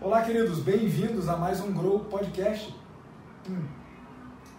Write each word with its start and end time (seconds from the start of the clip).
Olá, 0.00 0.22
queridos, 0.24 0.58
bem-vindos 0.58 1.28
a 1.28 1.36
mais 1.36 1.60
um 1.60 1.72
Grow 1.72 2.00
Podcast. 2.00 2.74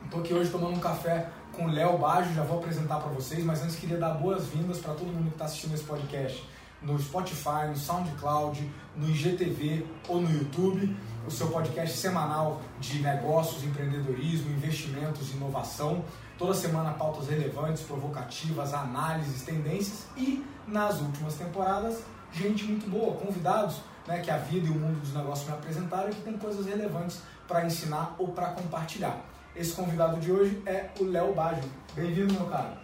Estou 0.05 0.21
aqui 0.21 0.33
hoje 0.33 0.49
tomando 0.49 0.77
um 0.77 0.79
café 0.79 1.29
com 1.51 1.65
o 1.65 1.67
Léo 1.69 1.97
Baggio, 1.97 2.33
já 2.33 2.43
vou 2.43 2.59
apresentar 2.59 3.01
para 3.01 3.11
vocês, 3.11 3.43
mas 3.43 3.61
antes 3.61 3.75
queria 3.75 3.97
dar 3.97 4.11
boas-vindas 4.11 4.79
para 4.79 4.93
todo 4.93 5.07
mundo 5.07 5.27
que 5.27 5.35
está 5.35 5.43
assistindo 5.43 5.73
esse 5.73 5.83
podcast 5.83 6.47
no 6.81 6.97
Spotify, 6.97 7.67
no 7.67 7.75
SoundCloud, 7.75 8.71
no 8.95 9.09
IGTV 9.09 9.85
ou 10.07 10.21
no 10.21 10.31
YouTube, 10.31 10.95
o 11.27 11.31
seu 11.31 11.47
podcast 11.47 11.97
semanal 11.97 12.61
de 12.79 12.99
negócios, 12.99 13.63
empreendedorismo, 13.63 14.51
investimentos, 14.51 15.33
inovação. 15.33 16.05
Toda 16.37 16.53
semana 16.53 16.91
pautas 16.91 17.29
relevantes, 17.29 17.83
provocativas, 17.83 18.73
análises, 18.73 19.43
tendências 19.43 20.05
e 20.17 20.45
nas 20.67 20.99
últimas 20.99 21.35
temporadas, 21.35 22.03
gente 22.33 22.65
muito 22.65 22.89
boa, 22.89 23.15
convidados 23.15 23.77
né, 24.05 24.19
que 24.19 24.29
a 24.29 24.37
vida 24.37 24.67
e 24.67 24.69
o 24.69 24.73
mundo 24.73 24.99
dos 24.99 25.13
negócios 25.13 25.47
me 25.47 25.53
apresentaram 25.53 26.09
e 26.09 26.13
que 26.13 26.21
tem 26.21 26.37
coisas 26.37 26.65
relevantes 26.65 27.21
para 27.47 27.65
ensinar 27.65 28.15
ou 28.17 28.29
para 28.29 28.47
compartilhar. 28.47 29.21
Esse 29.55 29.73
convidado 29.73 30.19
de 30.19 30.31
hoje 30.31 30.61
é 30.65 30.89
o 30.99 31.05
Léo 31.05 31.33
Baggio. 31.33 31.63
Bem-vindo, 31.93 32.33
meu 32.33 32.47
cara. 32.47 32.77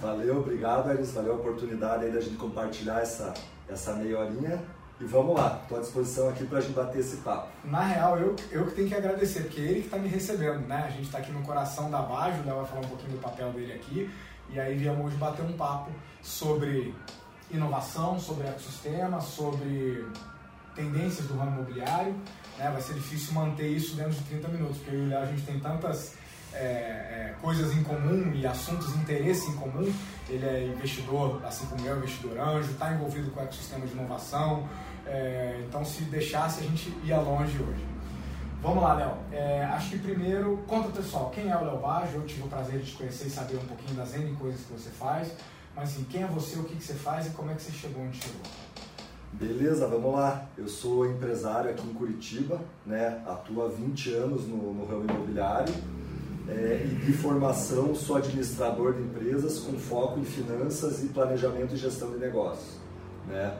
Valeu, 0.00 0.38
obrigado, 0.38 0.90
Elis. 0.90 1.12
Valeu 1.12 1.32
a 1.32 1.36
oportunidade 1.36 2.04
aí 2.04 2.12
da 2.12 2.20
gente 2.20 2.36
compartilhar 2.36 3.00
essa, 3.00 3.34
essa 3.68 3.94
meia 3.94 4.20
horinha. 4.20 4.62
E 5.00 5.04
vamos 5.04 5.34
lá, 5.34 5.58
estou 5.62 5.78
à 5.78 5.80
disposição 5.80 6.28
aqui 6.28 6.44
para 6.46 6.58
a 6.58 6.60
gente 6.60 6.72
bater 6.72 7.00
esse 7.00 7.16
papo. 7.16 7.48
Na 7.64 7.82
real, 7.82 8.16
eu, 8.16 8.36
eu 8.52 8.66
que 8.66 8.76
tenho 8.76 8.88
que 8.88 8.94
agradecer, 8.94 9.42
porque 9.42 9.60
ele 9.60 9.80
que 9.80 9.86
está 9.86 9.98
me 9.98 10.08
recebendo, 10.08 10.66
né? 10.68 10.84
A 10.86 10.90
gente 10.90 11.04
está 11.04 11.18
aqui 11.18 11.32
no 11.32 11.42
coração 11.42 11.90
da 11.90 12.00
Baggio, 12.00 12.42
o 12.42 12.46
Léo 12.46 12.56
vai 12.58 12.66
falar 12.66 12.80
um 12.82 12.88
pouquinho 12.88 13.12
do 13.12 13.18
papel 13.18 13.52
dele 13.52 13.72
aqui. 13.72 14.08
E 14.50 14.60
aí 14.60 14.76
viemos 14.76 15.12
bater 15.14 15.44
um 15.44 15.52
papo 15.54 15.90
sobre 16.22 16.94
inovação, 17.50 18.20
sobre 18.20 18.46
ecossistema, 18.46 19.20
sobre 19.20 20.06
tendências 20.76 21.26
do 21.26 21.36
ramo 21.36 21.56
imobiliário. 21.56 22.14
Né? 22.56 22.70
Vai 22.70 22.80
ser 22.80 22.94
difícil 22.94 23.34
manter 23.34 23.66
isso 23.66 23.96
dentro 23.96 24.12
de 24.12 24.22
30 24.22 24.48
minutos, 24.48 24.76
porque 24.78 24.94
eu 24.94 25.00
e 25.00 25.06
o 25.06 25.08
Léo 25.08 25.22
a 25.22 25.26
gente 25.26 25.42
tem 25.42 25.58
tantas 25.58 26.14
é, 26.52 26.62
é, 26.62 27.34
coisas 27.42 27.76
em 27.76 27.82
comum 27.82 28.32
e 28.32 28.46
assuntos 28.46 28.92
de 28.92 28.98
interesse 28.98 29.50
em 29.50 29.56
comum. 29.56 29.92
Ele 30.28 30.46
é 30.46 30.66
investidor, 30.66 31.40
assim 31.44 31.66
como 31.66 31.86
eu, 31.86 31.96
investidor 31.98 32.38
anjo, 32.38 32.70
está 32.70 32.92
envolvido 32.92 33.30
com 33.30 33.40
o 33.40 33.42
ecossistema 33.42 33.84
de 33.86 33.92
inovação. 33.92 34.68
É, 35.06 35.62
então, 35.66 35.84
se 35.84 36.04
deixasse, 36.04 36.60
a 36.60 36.62
gente 36.62 36.92
ia 37.04 37.18
longe 37.18 37.56
hoje. 37.58 37.84
Vamos 38.62 38.82
lá, 38.82 38.94
Léo. 38.94 39.12
É, 39.30 39.64
acho 39.64 39.90
que 39.90 39.98
primeiro, 39.98 40.64
conta 40.66 40.88
pessoal, 40.88 41.30
quem 41.34 41.50
é 41.50 41.56
o 41.56 41.64
Léo 41.64 41.78
Baggio? 41.78 42.20
Eu 42.20 42.26
tive 42.26 42.42
o 42.44 42.48
prazer 42.48 42.80
de 42.80 42.90
te 42.90 42.96
conhecer 42.96 43.26
e 43.26 43.30
saber 43.30 43.56
um 43.56 43.66
pouquinho 43.66 43.94
das 43.94 44.14
N 44.14 44.34
coisas 44.36 44.62
que 44.62 44.72
você 44.72 44.88
faz. 44.90 45.32
Mas 45.76 45.90
assim, 45.90 46.04
quem 46.04 46.22
é 46.22 46.26
você, 46.26 46.58
o 46.58 46.64
que, 46.64 46.76
que 46.76 46.84
você 46.84 46.94
faz 46.94 47.26
e 47.26 47.30
como 47.30 47.50
é 47.50 47.54
que 47.54 47.62
você 47.62 47.72
chegou 47.72 48.02
onde 48.02 48.16
chegou? 48.16 48.40
Beleza, 49.32 49.86
vamos 49.88 50.14
lá. 50.14 50.46
Eu 50.56 50.68
sou 50.68 51.04
empresário 51.04 51.70
aqui 51.70 51.86
em 51.86 51.92
Curitiba, 51.92 52.60
né? 52.86 53.20
atuo 53.26 53.64
há 53.64 53.68
20 53.68 54.14
anos 54.14 54.46
no, 54.46 54.72
no 54.72 54.86
ramo 54.86 55.04
imobiliário 55.10 55.74
é, 56.48 56.86
e 56.86 56.94
de 57.04 57.12
formação 57.12 57.94
sou 57.94 58.16
administrador 58.16 58.94
de 58.94 59.02
empresas 59.02 59.58
com 59.58 59.72
foco 59.78 60.20
em 60.20 60.24
finanças 60.24 61.02
e 61.02 61.08
planejamento 61.08 61.74
e 61.74 61.76
gestão 61.76 62.10
de 62.12 62.18
negócios. 62.18 62.78
Né? 63.26 63.56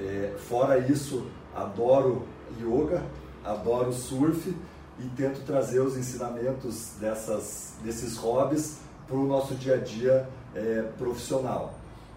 É, 0.00 0.36
fora 0.38 0.78
isso, 0.78 1.26
adoro 1.54 2.24
yoga, 2.60 3.02
adoro 3.44 3.92
surf 3.92 4.54
e 5.00 5.08
tento 5.16 5.44
trazer 5.44 5.80
os 5.80 5.96
ensinamentos 5.96 6.94
dessas, 7.00 7.74
desses 7.82 8.16
hobbies 8.16 8.78
para 9.08 9.16
o 9.16 9.26
nosso 9.26 9.56
dia 9.56 9.74
a 9.74 9.78
dia 9.78 10.28
é, 10.54 10.82
profissional. 10.96 11.74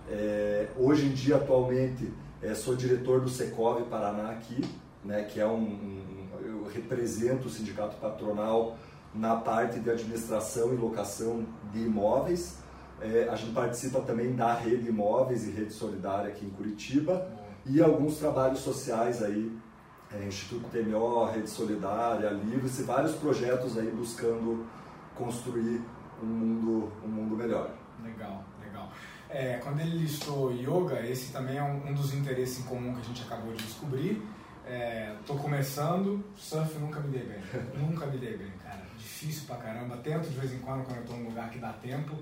É, 0.08 0.68
hoje 0.78 1.08
em 1.08 1.12
dia, 1.12 1.38
atualmente, 1.38 2.14
é, 2.42 2.54
sou 2.54 2.76
diretor 2.76 3.22
do 3.22 3.30
Secov 3.30 3.82
Paraná 3.90 4.30
aqui, 4.30 4.64
né, 5.04 5.24
que 5.24 5.40
é 5.40 5.48
um, 5.48 5.64
um, 5.64 6.28
eu 6.44 6.68
represento 6.72 7.48
o 7.48 7.50
sindicato 7.50 7.98
patronal 7.98 8.78
na 9.14 9.36
parte 9.36 9.80
de 9.80 9.90
administração 9.90 10.72
e 10.72 10.78
locação 10.78 11.46
de 11.74 11.80
imóveis. 11.80 12.58
É, 13.02 13.28
a 13.30 13.36
gente 13.36 13.54
participa 13.54 14.02
também 14.02 14.36
da 14.36 14.54
rede 14.54 14.88
imóveis 14.88 15.48
e 15.48 15.52
rede 15.52 15.74
solidária 15.74 16.30
aqui 16.30 16.46
em 16.46 16.50
Curitiba 16.52 17.41
e 17.66 17.82
alguns 17.82 18.18
trabalhos 18.18 18.60
sociais 18.60 19.22
aí, 19.24 19.56
é, 20.14 20.26
Instituto 20.26 20.68
TMO, 20.70 21.26
Rede 21.26 21.50
Solidária, 21.50 22.30
Livres 22.30 22.80
e 22.80 22.84
vários 22.84 23.16
projetos 23.16 23.78
aí 23.78 23.90
buscando 23.92 24.66
construir 25.16 25.82
um 26.22 26.26
mundo, 26.26 26.92
um 27.04 27.08
mundo 27.08 27.36
melhor. 27.36 27.72
Legal, 28.04 28.44
legal. 28.62 28.92
É, 29.30 29.58
quando 29.64 29.80
ele 29.80 30.00
listou 30.00 30.52
yoga, 30.52 31.06
esse 31.08 31.32
também 31.32 31.58
é 31.58 31.64
um, 31.64 31.88
um, 31.88 31.94
dos 31.94 32.14
interesses 32.14 32.60
em 32.60 32.64
comum 32.64 32.94
que 32.94 33.02
a 33.02 33.04
gente 33.04 33.22
acabou 33.24 33.54
de 33.54 33.64
descobrir. 33.64 34.22
Estou 35.20 35.38
é, 35.38 35.40
começando, 35.40 36.24
surf 36.36 36.78
nunca 36.80 37.00
me 37.00 37.18
dei 37.18 37.24
bem, 37.24 37.42
nunca 37.80 38.06
me 38.06 38.18
dei 38.18 38.38
bem, 38.38 38.52
cara. 38.64 38.82
Difícil 38.98 39.46
pra 39.48 39.58
caramba. 39.58 39.98
Tento 39.98 40.30
de 40.30 40.38
vez 40.38 40.54
em 40.54 40.60
quando 40.60 40.84
quando 40.84 40.98
eu 40.98 41.04
estou 41.04 41.18
num 41.18 41.30
lugar 41.30 41.50
que 41.50 41.60
dá 41.60 41.74
tempo, 41.74 42.16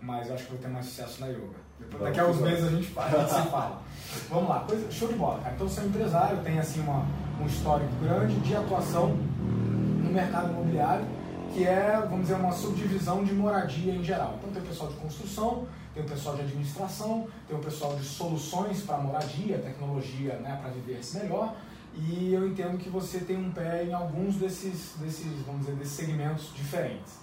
mas 0.00 0.30
acho 0.30 0.44
que 0.44 0.52
vou 0.52 0.60
ter 0.60 0.68
mais 0.68 0.86
sucesso 0.86 1.20
na 1.20 1.28
yoga. 1.28 1.65
Depois, 1.78 2.02
daqui 2.02 2.20
a 2.20 2.26
uns 2.26 2.40
meses 2.40 2.64
a 2.64 2.70
gente, 2.70 2.86
fala, 2.88 3.06
a 3.06 3.20
gente 3.20 3.42
se 3.42 3.50
fala. 3.50 3.82
Vamos 4.30 4.48
lá, 4.48 4.60
coisa, 4.60 4.90
show 4.90 5.08
de 5.08 5.14
bola, 5.14 5.40
cara. 5.40 5.54
Então, 5.54 5.68
você 5.68 5.80
é 5.80 5.84
um 5.84 5.86
empresário, 5.86 6.38
tem 6.42 6.58
assim 6.58 6.80
uma, 6.80 7.06
um 7.40 7.46
histórico 7.46 7.92
grande 8.02 8.34
de 8.40 8.56
atuação 8.56 9.08
no 9.10 10.10
mercado 10.10 10.52
imobiliário, 10.52 11.04
que 11.52 11.64
é, 11.64 12.00
vamos 12.08 12.22
dizer, 12.22 12.34
uma 12.34 12.52
subdivisão 12.52 13.24
de 13.24 13.32
moradia 13.34 13.94
em 13.94 14.02
geral. 14.02 14.36
Então, 14.38 14.50
tem 14.52 14.62
o 14.62 14.66
pessoal 14.66 14.90
de 14.90 14.96
construção, 14.96 15.66
tem 15.94 16.02
o 16.02 16.06
pessoal 16.06 16.36
de 16.36 16.42
administração, 16.42 17.26
tem 17.48 17.56
o 17.56 17.60
pessoal 17.60 17.96
de 17.96 18.04
soluções 18.04 18.82
para 18.82 18.98
moradia, 18.98 19.58
tecnologia 19.58 20.34
né, 20.36 20.58
para 20.60 20.70
viver-se 20.70 21.18
melhor. 21.18 21.54
E 21.94 22.32
eu 22.32 22.46
entendo 22.46 22.76
que 22.76 22.90
você 22.90 23.20
tem 23.20 23.36
um 23.38 23.50
pé 23.50 23.84
em 23.84 23.94
alguns 23.94 24.36
desses, 24.36 24.94
desses, 24.98 25.26
vamos 25.46 25.62
dizer, 25.62 25.76
desses 25.76 25.94
segmentos 25.94 26.52
diferentes. 26.54 27.14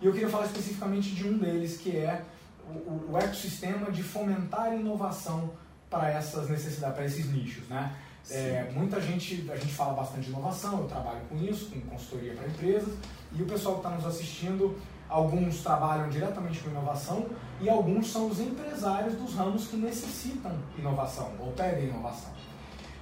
E 0.00 0.06
eu 0.06 0.12
queria 0.12 0.28
falar 0.28 0.44
especificamente 0.44 1.14
de 1.14 1.26
um 1.26 1.38
deles, 1.38 1.78
que 1.78 1.96
é 1.96 2.22
o, 2.68 3.12
o 3.12 3.18
ecossistema 3.18 3.90
de 3.90 4.02
fomentar 4.02 4.74
inovação 4.74 5.50
para 5.88 6.10
essas 6.10 6.48
necessidades, 6.48 6.96
para 6.96 7.06
esses 7.06 7.30
nichos, 7.30 7.66
né? 7.68 7.94
É, 8.30 8.70
muita 8.74 9.00
gente, 9.00 9.50
a 9.50 9.56
gente 9.56 9.72
fala 9.72 9.94
bastante 9.94 10.24
de 10.24 10.30
inovação, 10.30 10.80
eu 10.80 10.86
trabalho 10.86 11.20
com 11.30 11.36
isso, 11.36 11.70
com 11.70 11.80
consultoria 11.80 12.34
para 12.34 12.46
empresas, 12.46 12.92
e 13.32 13.42
o 13.42 13.46
pessoal 13.46 13.76
que 13.76 13.86
está 13.86 13.90
nos 13.90 14.04
assistindo 14.04 14.76
Alguns 15.08 15.62
trabalham 15.62 16.10
diretamente 16.10 16.60
com 16.60 16.68
inovação 16.68 17.26
e 17.60 17.68
alguns 17.68 18.12
são 18.12 18.28
os 18.28 18.38
empresários 18.40 19.14
dos 19.14 19.34
ramos 19.34 19.66
que 19.66 19.76
necessitam 19.76 20.52
inovação 20.76 21.32
ou 21.40 21.50
pedem 21.52 21.88
inovação. 21.88 22.30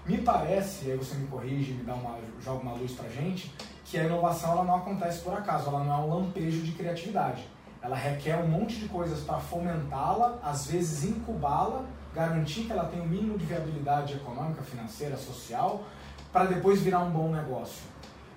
Me 0.07 0.19
parece, 0.19 0.89
aí 0.89 0.97
você 0.97 1.17
me 1.17 1.27
corrige, 1.27 1.73
me 1.73 1.83
dá 1.83 1.95
uma, 1.95 2.17
joga 2.41 2.63
uma 2.63 2.75
luz 2.75 2.93
pra 2.93 3.09
gente, 3.09 3.53
que 3.85 3.99
a 3.99 4.05
inovação 4.05 4.53
ela 4.53 4.65
não 4.65 4.77
acontece 4.77 5.21
por 5.21 5.35
acaso, 5.35 5.69
ela 5.69 5.83
não 5.83 5.93
é 5.93 5.97
um 5.97 6.15
lampejo 6.15 6.63
de 6.63 6.73
criatividade. 6.73 7.45
Ela 7.87 7.95
requer 7.95 8.37
um 8.37 8.49
monte 8.49 8.81
de 8.81 8.89
coisas 8.89 9.21
para 9.21 9.39
fomentá-la, 9.39 10.41
às 10.43 10.67
vezes 10.67 11.05
incubá-la, 11.05 11.85
garantir 12.13 12.65
que 12.65 12.73
ela 12.73 12.87
tenha 12.87 13.05
o 13.05 13.07
mínimo 13.07 13.39
de 13.39 13.45
viabilidade 13.45 14.15
econômica, 14.15 14.61
financeira, 14.63 15.17
social, 15.17 15.85
para 16.33 16.47
depois 16.47 16.81
virar 16.81 16.99
um 17.05 17.11
bom 17.13 17.31
negócio. 17.31 17.85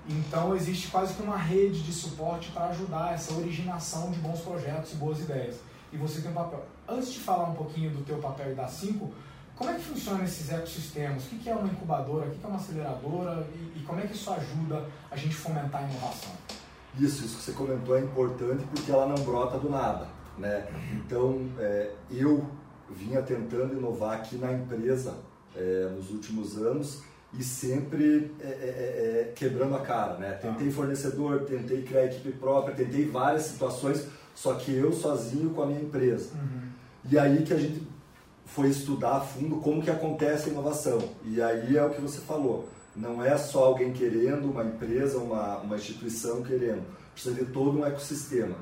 Então 0.08 0.56
existe 0.56 0.90
quase 0.90 1.16
que 1.16 1.24
uma 1.24 1.36
rede 1.36 1.82
de 1.82 1.92
suporte 1.92 2.52
para 2.52 2.68
ajudar 2.68 3.16
essa 3.16 3.34
originação 3.34 4.12
de 4.12 4.20
bons 4.20 4.40
projetos 4.42 4.94
e 4.94 4.96
boas 4.98 5.20
ideias. 5.20 5.56
E 5.92 5.98
você 5.98 6.22
tem 6.22 6.30
um 6.30 6.36
papel. 6.36 6.64
Antes 6.88 7.12
de 7.12 7.20
falar 7.20 7.46
um 7.46 7.56
pouquinho 7.56 7.90
do 7.90 8.06
teu 8.06 8.20
papel 8.20 8.52
e 8.52 8.56
da 8.56 8.68
5, 8.68 9.12
como 9.56 9.72
é 9.72 9.74
que 9.74 9.82
funciona 9.82 10.24
esses 10.26 10.52
ecossistemas? 10.52 11.26
O 11.26 11.30
que 11.30 11.50
é 11.50 11.56
uma 11.56 11.68
incubadora? 11.68 12.28
O 12.28 12.30
que 12.30 12.46
é 12.46 12.48
uma 12.48 12.58
aceleradora? 12.58 13.48
E, 13.76 13.80
como 13.80 14.00
é 14.00 14.06
que 14.06 14.14
isso 14.14 14.32
ajuda 14.32 14.86
a 15.10 15.18
gente 15.18 15.34
fomentar 15.34 15.84
a 15.84 15.90
inovação? 15.90 16.34
Isso, 16.98 17.26
isso 17.26 17.38
que 17.38 17.44
você 17.44 17.52
comentou 17.52 17.98
é 17.98 18.02
importante 18.02 18.64
porque 18.74 18.92
ela 18.92 19.08
não 19.08 19.24
brota 19.24 19.58
do 19.58 19.70
nada. 19.70 20.08
Né? 20.38 20.66
Então, 20.94 21.48
é, 21.60 21.92
eu 22.10 22.46
vinha 22.90 23.22
tentando 23.22 23.76
inovar 23.76 24.18
aqui 24.18 24.38
na 24.38 24.52
empresa 24.52 25.16
é, 25.56 25.90
nos 25.96 26.10
últimos 26.10 26.58
anos 26.58 27.04
e 27.38 27.44
sempre 27.44 28.32
é, 28.40 28.48
é, 28.48 28.50
é, 28.50 29.22
é, 29.30 29.34
quebrando 29.36 29.76
a 29.76 29.82
cara, 29.82 30.18
né? 30.18 30.32
Tentei 30.34 30.72
fornecedor, 30.72 31.42
tentei 31.42 31.84
criar 31.84 32.06
equipe 32.06 32.32
própria, 32.32 32.74
tentei 32.74 33.06
várias 33.06 33.44
situações, 33.44 34.08
só 34.34 34.56
que 34.56 34.74
eu 34.74 34.92
sozinho 34.92 35.52
com 35.52 35.62
a 35.62 35.68
minha 35.68 35.82
empresa. 35.82 36.32
Uhum. 36.34 36.70
E 37.12 37.20
aí 37.20 37.44
que 37.44 37.54
a 37.54 37.58
gente 37.58 37.84
foi 38.46 38.70
estudar 38.70 39.18
a 39.18 39.22
fundo 39.22 39.58
como 39.58 39.82
que 39.82 39.92
acontece 39.92 40.50
a 40.50 40.52
inovação. 40.52 40.98
E 41.24 41.40
aí 41.40 41.78
é 41.78 41.86
o 41.86 41.92
que 41.92 42.02
você 42.02 42.20
falou, 42.20 42.68
não 42.96 43.24
é 43.24 43.38
só 43.38 43.66
alguém 43.66 43.94
querendo, 43.94 44.50
uma 44.50 44.64
empresa, 44.64 45.18
uma, 45.18 45.58
uma 45.58 45.76
instituição 45.76 46.42
querendo, 46.44 46.84
precisa 47.14 47.36
de 47.36 47.46
todo 47.52 47.80
um 47.80 47.86
ecossistema. 47.86 48.56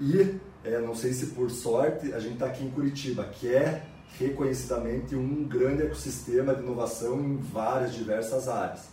E, 0.00 0.36
é, 0.64 0.78
não 0.78 0.94
sei 0.94 1.12
se 1.12 1.26
por 1.26 1.50
sorte, 1.50 2.12
a 2.12 2.18
gente 2.18 2.34
está 2.34 2.46
aqui 2.46 2.64
em 2.64 2.70
Curitiba, 2.70 3.24
que 3.24 3.52
é 3.52 3.84
reconhecidamente 4.18 5.14
um 5.14 5.44
grande 5.44 5.82
ecossistema 5.82 6.54
de 6.54 6.62
inovação 6.62 7.20
em 7.20 7.36
várias 7.36 7.94
diversas 7.94 8.48
áreas. 8.48 8.92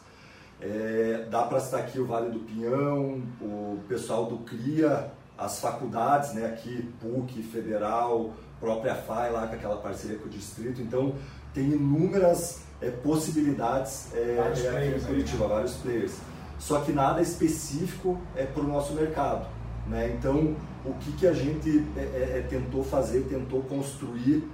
É, 0.62 1.28
dá 1.30 1.44
para 1.44 1.60
citar 1.60 1.82
aqui 1.82 2.00
o 2.00 2.06
Vale 2.06 2.32
do 2.32 2.40
Pinhão, 2.40 3.22
o 3.42 3.80
pessoal 3.88 4.26
do 4.26 4.40
CRIA, 4.40 5.12
as 5.38 5.60
faculdades, 5.60 6.34
né, 6.34 6.46
aqui, 6.46 6.90
PUC, 7.00 7.42
Federal, 7.44 8.34
própria 8.60 8.94
FAI 8.94 9.32
lá 9.32 9.48
com 9.48 9.56
aquela 9.56 9.78
parceria 9.78 10.18
com 10.18 10.26
o 10.26 10.30
distrito, 10.30 10.82
então 10.82 11.16
tem 11.54 11.72
inúmeras 11.72 12.64
é, 12.82 12.90
possibilidades 12.90 14.14
é, 14.14 14.38
é, 14.38 14.48
aqui 14.48 14.98
em 14.98 15.00
Curitiba, 15.06 15.48
né? 15.48 15.54
vários 15.54 15.74
players. 15.76 16.14
Só 16.58 16.82
que 16.82 16.92
nada 16.92 17.22
específico 17.22 18.20
é 18.36 18.46
para 18.46 18.62
o 18.64 18.68
nosso 18.68 18.94
mercado. 18.94 19.48
Né? 19.88 20.14
Então, 20.18 20.56
o 20.86 20.94
que, 20.94 21.12
que 21.14 21.28
a 21.28 21.34
gente 21.34 21.86
é, 21.96 22.02
é, 22.02 22.38
é 22.40 22.46
tentou 22.50 22.84
fazer, 22.84 23.22
tentou 23.30 23.62
construir 23.64 24.48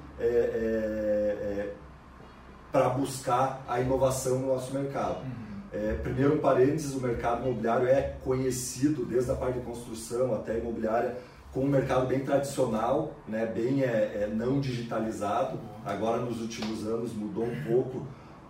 para 2.72 2.90
buscar 2.90 3.66
a 3.68 3.82
inovação 3.82 4.40
no 4.40 4.48
nosso 4.48 4.74
mercado? 4.74 5.18
Uhum. 5.24 5.98
primeiro, 6.04 6.36
um 6.36 6.38
parênteses, 6.38 6.94
o 6.94 7.02
mercado 7.02 7.44
imobiliário 7.44 7.88
é 7.88 8.16
conhecido 8.24 9.06
desde 9.06 9.32
a 9.32 9.36
parte 9.36 9.60
de 9.60 9.66
construção 9.66 10.34
até 10.34 10.54
a 10.54 10.58
imobiliária 10.58 11.18
com 11.56 11.62
um 11.62 11.70
mercado 11.70 12.06
bem 12.06 12.20
tradicional, 12.20 13.14
né, 13.26 13.46
bem 13.46 13.82
é, 13.82 14.24
é, 14.24 14.28
não 14.28 14.60
digitalizado. 14.60 15.58
Agora, 15.86 16.18
nos 16.18 16.42
últimos 16.42 16.86
anos, 16.86 17.14
mudou 17.14 17.46
um 17.46 17.64
pouco 17.64 18.06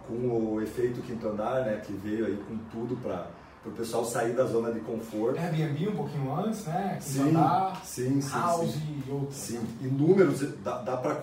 com 0.07 0.55
o 0.55 0.59
efeito 0.59 1.01
quinto 1.01 1.27
andar, 1.27 1.65
né, 1.65 1.79
que 1.85 1.93
veio 1.93 2.25
aí 2.25 2.35
com 2.35 2.57
tudo 2.71 2.95
para 2.97 3.27
o 3.63 3.69
pessoal 3.69 4.03
sair 4.05 4.33
da 4.33 4.45
zona 4.45 4.71
de 4.71 4.79
conforto. 4.79 5.39
Airbnb 5.39 5.89
um 5.89 5.95
pouquinho 5.95 6.35
antes, 6.35 6.65
né? 6.65 6.93
Quinto 6.93 7.03
sim, 7.03 7.29
andar, 7.29 7.85
sim, 7.85 8.21
sim, 8.21 8.31
House 8.31 8.71
sim. 8.71 9.03
e 9.07 9.11
outros. 9.11 9.35
Sim, 9.35 9.67
inúmeros, 9.81 10.41
dá, 10.63 10.79
dá 10.79 10.97
para 10.97 11.21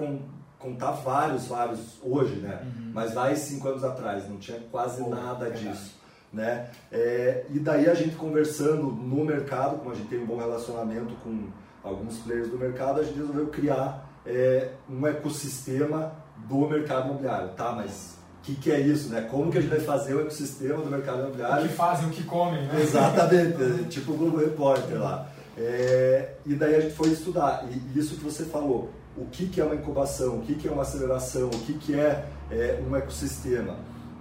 contar 0.61 0.93
vários, 0.93 1.49
vários 1.49 1.99
hoje, 2.00 2.37
né? 2.37 2.62
Uhum. 2.62 2.93
Mas 2.94 3.12
lá 3.12 3.35
cinco 3.35 3.67
anos 3.67 3.82
atrás, 3.82 4.28
não 4.28 4.38
tinha 4.38 4.61
quase 4.70 5.02
Pô, 5.02 5.11
nada 5.11 5.50
disso. 5.50 6.00
Né? 6.32 6.70
É, 6.90 7.44
e 7.50 7.58
daí 7.58 7.90
a 7.90 7.94
gente 7.94 8.17
conversando 8.17 8.85
no 8.85 9.25
mercado, 9.25 9.78
como 9.78 9.90
a 9.90 9.94
gente 9.94 10.08
tem 10.08 10.20
um 10.20 10.26
bom 10.26 10.38
relacionamento 10.38 11.14
com 11.23 11.49
alguns 11.82 12.19
players 12.19 12.49
do 12.49 12.58
mercado, 12.58 13.00
a 13.00 13.02
gente 13.02 13.19
resolveu 13.19 13.46
criar 13.49 14.08
é, 14.25 14.70
um 14.88 15.06
ecossistema 15.06 16.12
do 16.49 16.69
mercado 16.69 17.08
imobiliário. 17.08 17.50
Tá, 17.50 17.73
mas 17.73 18.17
o 18.40 18.43
que, 18.43 18.55
que 18.55 18.70
é 18.70 18.81
isso, 18.81 19.08
né? 19.08 19.23
Como 19.31 19.50
que 19.50 19.58
a 19.58 19.61
gente 19.61 19.70
vai 19.70 19.81
fazer 19.81 20.14
o 20.14 20.20
ecossistema 20.20 20.82
do 20.82 20.90
mercado 20.90 21.20
imobiliário? 21.20 21.64
O 21.64 21.69
que 21.69 21.75
fazem, 21.75 22.08
o 22.08 22.11
que 22.11 22.25
comem, 22.25 22.67
né? 22.67 22.81
Exatamente, 22.81 23.84
tipo 23.90 24.12
o 24.12 24.17
Globo 24.17 24.38
Repórter 24.38 25.00
lá. 25.00 25.29
É, 25.56 26.34
e 26.46 26.55
daí 26.55 26.75
a 26.75 26.81
gente 26.81 26.94
foi 26.94 27.11
estudar, 27.11 27.67
e 27.70 27.99
isso 27.99 28.17
que 28.17 28.25
você 28.25 28.44
falou, 28.44 28.90
o 29.17 29.26
que, 29.26 29.46
que 29.49 29.61
é 29.61 29.64
uma 29.64 29.75
incubação, 29.75 30.38
o 30.38 30.40
que, 30.43 30.55
que 30.55 30.67
é 30.67 30.70
uma 30.73 30.82
aceleração, 30.82 31.49
o 31.49 31.58
que, 31.61 31.75
que 31.75 31.94
é, 31.94 32.25
é 32.50 32.82
um 32.88 32.96
ecossistema. 32.96 33.76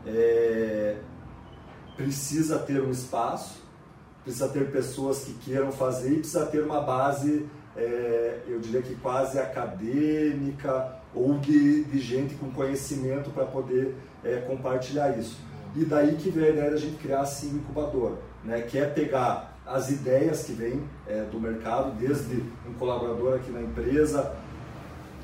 É, 0.05 0.97
precisa 1.95 2.57
ter 2.59 2.81
um 2.81 2.89
espaço, 2.89 3.61
precisa 4.23 4.47
ter 4.47 4.71
pessoas 4.71 5.23
que 5.23 5.33
queiram 5.33 5.71
fazer 5.71 6.11
e 6.11 6.19
precisa 6.19 6.45
ter 6.45 6.63
uma 6.63 6.81
base, 6.81 7.47
é, 7.75 8.39
eu 8.47 8.59
diria 8.59 8.81
que 8.81 8.95
quase 8.95 9.39
acadêmica 9.39 10.95
ou 11.13 11.37
de, 11.39 11.83
de 11.85 11.99
gente 11.99 12.35
com 12.35 12.51
conhecimento 12.51 13.29
para 13.31 13.45
poder 13.45 13.95
é, 14.23 14.37
compartilhar 14.37 15.17
isso. 15.17 15.37
E 15.75 15.85
daí 15.85 16.15
que 16.15 16.29
veio 16.29 16.47
a 16.47 16.49
ideia 16.49 16.71
da 16.71 16.77
gente 16.77 16.97
criar 16.97 17.21
assim 17.21 17.53
um 17.53 17.57
incubador, 17.57 18.17
né, 18.43 18.61
que 18.61 18.77
é 18.77 18.85
pegar 18.85 19.57
as 19.65 19.89
ideias 19.89 20.43
que 20.43 20.53
vêm 20.53 20.83
é, 21.07 21.23
do 21.23 21.39
mercado, 21.39 21.91
desde 21.97 22.43
um 22.67 22.73
colaborador 22.77 23.35
aqui 23.35 23.51
na 23.51 23.61
empresa, 23.61 24.35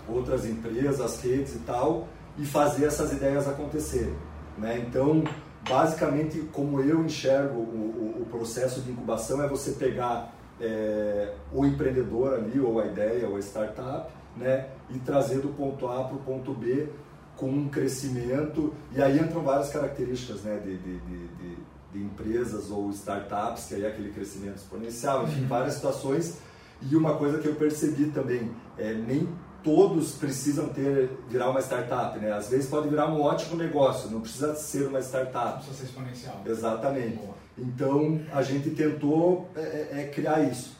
outras 0.07 0.45
empresas, 0.45 1.21
redes 1.21 1.55
e 1.55 1.59
tal, 1.59 2.07
e 2.37 2.45
fazer 2.45 2.85
essas 2.85 3.11
ideias 3.11 3.47
acontecerem. 3.47 4.15
Né? 4.57 4.83
Então, 4.87 5.23
basicamente, 5.67 6.39
como 6.53 6.81
eu 6.81 7.03
enxergo 7.03 7.59
o, 7.59 8.17
o, 8.19 8.21
o 8.21 8.25
processo 8.25 8.81
de 8.81 8.91
incubação, 8.91 9.41
é 9.41 9.47
você 9.47 9.71
pegar 9.71 10.33
é, 10.59 11.33
o 11.51 11.65
empreendedor 11.65 12.33
ali, 12.33 12.59
ou 12.59 12.79
a 12.79 12.85
ideia, 12.85 13.27
ou 13.27 13.35
a 13.35 13.39
startup, 13.39 14.11
né, 14.35 14.67
e 14.89 14.99
trazer 14.99 15.39
do 15.39 15.49
ponto 15.49 15.87
A 15.87 16.03
para 16.03 16.15
o 16.15 16.19
ponto 16.19 16.53
B 16.53 16.87
com 17.35 17.49
um 17.49 17.69
crescimento. 17.69 18.73
E 18.93 19.01
aí 19.01 19.19
entram 19.19 19.41
várias 19.41 19.69
características 19.69 20.41
né, 20.41 20.59
de, 20.63 20.77
de, 20.77 20.99
de, 20.99 21.57
de 21.93 22.03
empresas 22.03 22.71
ou 22.71 22.89
startups, 22.91 23.65
que 23.65 23.75
aí 23.75 23.85
é 23.85 23.87
aquele 23.87 24.11
crescimento 24.11 24.57
exponencial, 24.57 25.23
enfim, 25.23 25.41
uhum. 25.41 25.47
várias 25.47 25.75
situações. 25.75 26.39
E 26.81 26.95
uma 26.95 27.15
coisa 27.15 27.39
que 27.39 27.47
eu 27.47 27.55
percebi 27.55 28.05
também, 28.07 28.51
é, 28.77 28.93
nem 28.93 29.27
todos 29.63 30.13
precisam 30.13 30.69
ter 30.69 31.09
virar 31.29 31.49
uma 31.49 31.59
startup, 31.59 32.17
né? 32.19 32.31
Às 32.31 32.49
vezes 32.49 32.69
pode 32.69 32.89
virar 32.89 33.07
um 33.07 33.21
ótimo 33.21 33.55
negócio, 33.55 34.09
não 34.09 34.21
precisa 34.21 34.55
ser 34.55 34.87
uma 34.87 34.99
startup. 34.99 35.57
Precisa 35.57 35.77
ser 35.77 35.85
exponencial. 35.85 36.41
Exatamente. 36.45 37.17
Boa. 37.17 37.35
Então 37.57 38.21
a 38.31 38.41
gente 38.41 38.69
tentou 38.71 39.49
é, 39.55 39.61
é, 39.61 39.89
é 40.01 40.07
criar 40.07 40.41
isso, 40.41 40.75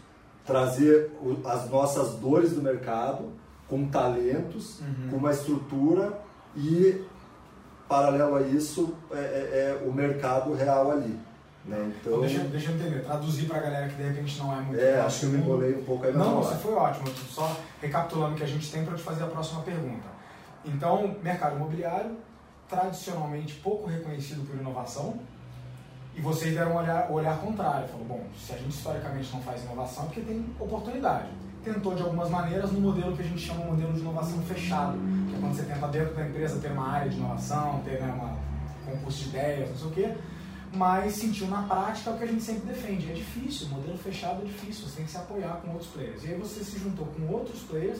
trazer 0.45 1.11
o, 1.21 1.47
as 1.47 1.69
nossas 1.69 2.15
dores 2.15 2.53
do 2.53 2.61
mercado 2.61 3.31
com 3.67 3.85
talentos, 3.87 4.79
uhum. 4.79 5.09
com 5.11 5.17
uma 5.17 5.31
estrutura 5.31 6.21
e 6.55 7.03
paralelo 7.87 8.35
a 8.35 8.41
isso 8.41 8.93
é, 9.11 9.15
é, 9.15 9.79
é 9.81 9.87
o 9.87 9.91
mercado 9.91 10.53
real 10.53 10.91
ali. 10.91 11.17
Né? 11.67 11.91
Então, 11.99 12.21
deixa, 12.21 12.39
deixa 12.45 12.71
eu 12.71 12.75
entender, 12.75 13.03
traduzir 13.03 13.45
para 13.45 13.57
a 13.57 13.59
galera 13.59 13.89
que 13.89 13.95
de 13.95 14.03
repente 14.03 14.39
não 14.39 14.53
é 14.53 14.61
muito 14.61 14.79
É, 14.79 15.01
acho 15.01 15.19
que 15.19 15.25
eu 15.25 15.29
me 15.31 15.37
enrolei 15.39 15.75
um 15.75 15.83
pouco 15.83 16.05
aí 16.05 16.13
Não, 16.13 16.41
você 16.41 16.55
foi 16.55 16.73
ótimo, 16.73 17.07
só 17.29 17.57
recapitulando 17.81 18.35
o 18.35 18.37
que 18.37 18.43
a 18.43 18.47
gente 18.47 18.71
tem 18.71 18.85
para 18.85 18.95
te 18.95 19.03
fazer 19.03 19.23
a 19.23 19.27
próxima 19.27 19.61
pergunta. 19.63 20.07
Então, 20.63 21.15
mercado 21.21 21.57
imobiliário, 21.57 22.11
tradicionalmente 22.69 23.55
pouco 23.55 23.87
reconhecido 23.89 24.47
por 24.47 24.57
inovação, 24.57 25.19
e 26.15 26.21
vocês 26.21 26.55
deram 26.55 26.71
um 26.71 26.77
olhar, 26.77 27.11
o 27.11 27.13
olhar 27.13 27.37
contrário, 27.37 27.87
falou, 27.89 28.05
bom, 28.05 28.23
se 28.35 28.53
a 28.53 28.57
gente 28.57 28.71
historicamente 28.71 29.31
não 29.33 29.41
faz 29.41 29.63
inovação, 29.63 30.03
é 30.03 30.05
porque 30.07 30.21
tem 30.21 30.45
oportunidade. 30.59 31.27
Tentou 31.63 31.93
de 31.93 32.01
algumas 32.01 32.29
maneiras 32.29 32.71
no 32.71 32.79
modelo 32.79 33.15
que 33.15 33.21
a 33.21 33.25
gente 33.25 33.41
chama 33.41 33.65
de 33.65 33.71
modelo 33.71 33.93
de 33.93 33.99
inovação 33.99 34.41
fechado, 34.43 34.97
que 35.29 35.35
é 35.35 35.39
quando 35.39 35.53
você 35.53 35.63
tenta 35.63 35.87
dentro 35.89 36.15
da 36.15 36.25
empresa 36.25 36.59
ter 36.59 36.71
uma 36.71 36.87
área 36.87 37.09
de 37.09 37.17
inovação, 37.17 37.81
ter 37.83 38.01
né, 38.01 38.11
uma 38.17 38.37
concurso 38.89 39.23
de 39.23 39.29
ideias, 39.29 39.69
não 39.69 39.77
sei 39.77 39.87
o 39.87 39.91
quê, 39.91 40.17
mas 40.73 41.15
sentiu 41.15 41.47
na 41.47 41.63
prática 41.63 42.11
o 42.11 42.17
que 42.17 42.23
a 42.23 42.27
gente 42.27 42.43
sempre 42.43 42.67
defende. 42.67 43.11
É 43.11 43.13
difícil, 43.13 43.67
modelo 43.69 43.97
fechado 43.97 44.41
é 44.41 44.45
difícil, 44.45 44.87
você 44.87 44.97
tem 44.97 45.05
que 45.05 45.11
se 45.11 45.17
apoiar 45.17 45.61
com 45.61 45.71
outros 45.71 45.89
players. 45.89 46.23
E 46.23 46.27
aí 46.27 46.35
você 46.35 46.63
se 46.63 46.77
juntou 46.79 47.05
com 47.07 47.27
outros 47.33 47.61
players 47.61 47.99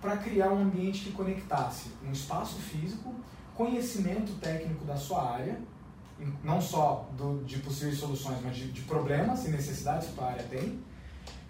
para 0.00 0.16
criar 0.16 0.50
um 0.50 0.62
ambiente 0.62 1.04
que 1.04 1.12
conectasse 1.12 1.90
um 2.06 2.10
espaço 2.10 2.56
físico, 2.56 3.14
conhecimento 3.54 4.32
técnico 4.40 4.84
da 4.84 4.96
sua 4.96 5.34
área, 5.34 5.60
não 6.42 6.60
só 6.60 7.08
do, 7.16 7.42
de 7.44 7.58
possíveis 7.58 7.98
soluções, 7.98 8.38
mas 8.42 8.56
de, 8.56 8.70
de 8.72 8.82
problemas 8.82 9.44
e 9.46 9.50
necessidades 9.50 10.08
que 10.08 10.20
a 10.20 10.26
área 10.26 10.42
tem, 10.44 10.80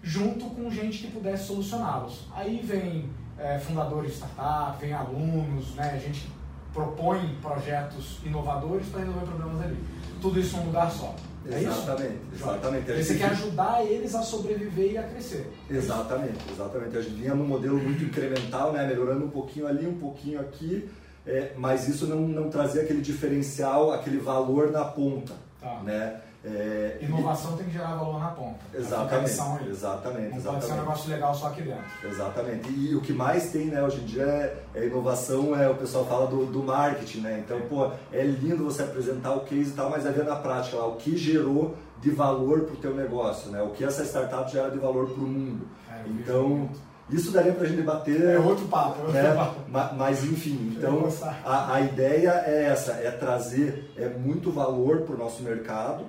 junto 0.03 0.45
com 0.49 0.69
gente 0.69 0.99
que 0.99 1.11
pudesse 1.11 1.47
solucioná-los. 1.47 2.27
Aí 2.33 2.61
vem 2.63 3.09
é, 3.37 3.59
fundadores 3.59 4.11
de 4.11 4.17
startup, 4.17 4.79
vem 4.79 4.93
alunos, 4.93 5.73
né, 5.75 5.99
gente 5.99 6.21
que 6.21 6.31
propõe 6.73 7.35
projetos 7.41 8.19
inovadores 8.23 8.87
para 8.87 9.01
resolver 9.01 9.25
problemas 9.25 9.61
ali. 9.65 9.77
Tudo 10.21 10.39
isso 10.39 10.57
num 10.57 10.65
lugar 10.65 10.91
só. 10.91 11.15
É 11.49 11.59
exatamente, 11.59 12.19
isso? 12.33 12.43
exatamente. 12.43 13.03
Você 13.03 13.15
quer 13.15 13.31
ajudar 13.31 13.83
eles 13.83 14.13
a 14.13 14.21
sobreviver 14.21 14.91
e 14.91 14.97
a 14.97 15.03
crescer. 15.03 15.51
Exatamente, 15.69 16.37
exatamente. 16.51 16.97
A 16.97 17.01
gente 17.01 17.15
vinha 17.15 17.33
num 17.33 17.47
modelo 17.47 17.77
muito 17.77 18.03
incremental, 18.03 18.71
né? 18.71 18.85
melhorando 18.85 19.25
um 19.25 19.29
pouquinho 19.29 19.65
ali, 19.65 19.87
um 19.87 19.97
pouquinho 19.97 20.39
aqui, 20.39 20.87
é, 21.25 21.53
mas 21.57 21.87
isso 21.87 22.05
não, 22.05 22.19
não 22.19 22.49
trazia 22.49 22.83
aquele 22.83 23.01
diferencial, 23.01 23.91
aquele 23.91 24.19
valor 24.19 24.71
na 24.71 24.85
ponta. 24.85 25.33
Tá. 25.59 25.81
Né? 25.83 26.21
É, 26.43 26.97
Inovação 27.01 27.53
e... 27.53 27.57
tem 27.57 27.65
que 27.67 27.73
gerar 27.73 27.95
valor 27.95 28.19
na 28.19 28.29
ponta. 28.29 28.59
Exatamente. 28.73 29.29
Exatamente. 29.69 30.29
Não 30.29 30.37
exatamente. 30.37 30.43
pode 30.43 30.65
ser 30.65 30.73
um 30.73 30.77
negócio 30.77 31.09
legal 31.11 31.35
só 31.35 31.47
aqui 31.47 31.61
dentro. 31.61 31.83
Exatamente. 32.03 32.71
E 32.71 32.95
o 32.95 33.01
que 33.01 33.13
mais 33.13 33.51
tem 33.51 33.67
né, 33.67 33.83
hoje 33.83 34.01
em 34.01 34.05
dia 34.05 34.23
é, 34.23 34.63
é 34.73 34.87
inovação, 34.87 35.55
é, 35.55 35.69
o 35.69 35.75
pessoal 35.75 36.05
fala 36.05 36.25
do, 36.27 36.47
do 36.47 36.63
marketing, 36.63 37.19
né? 37.19 37.43
Então, 37.45 37.61
pô, 37.69 37.91
é 38.11 38.23
lindo 38.23 38.63
você 38.63 38.81
apresentar 38.81 39.35
o 39.35 39.41
case 39.41 39.69
e 39.69 39.73
tal, 39.73 39.89
mas 39.91 40.05
é 40.05 40.11
ver 40.11 40.25
na 40.25 40.35
prática 40.35 40.77
lá, 40.77 40.87
o 40.87 40.95
que 40.95 41.15
gerou 41.15 41.75
de 42.01 42.09
valor 42.09 42.61
para 42.61 42.73
o 42.73 42.77
teu 42.77 42.95
negócio, 42.95 43.51
né? 43.51 43.61
O 43.61 43.69
que 43.69 43.83
essa 43.83 44.03
startup 44.03 44.51
gera 44.51 44.71
de 44.71 44.79
valor 44.79 45.09
para 45.09 45.23
o 45.23 45.27
mundo. 45.27 45.67
É, 45.91 46.01
então, 46.09 46.67
isso 47.11 47.31
daria 47.31 47.51
para 47.51 47.63
a 47.63 47.67
gente 47.67 47.77
debater. 47.77 48.21
É 48.21 48.39
outro 48.39 48.65
papo, 48.67 48.99
é 48.99 49.03
outro 49.03 49.13
né? 49.13 49.35
papo. 49.35 49.59
Mas, 49.69 49.93
mas 49.95 50.23
enfim, 50.23 50.75
então 50.75 51.07
a, 51.43 51.75
a 51.75 51.81
ideia 51.81 52.43
é 52.47 52.63
essa, 52.63 52.93
é 52.93 53.11
trazer 53.11 53.91
é, 53.97 54.07
muito 54.07 54.49
valor 54.49 55.01
para 55.01 55.15
o 55.15 55.17
nosso 55.17 55.43
mercado. 55.43 56.05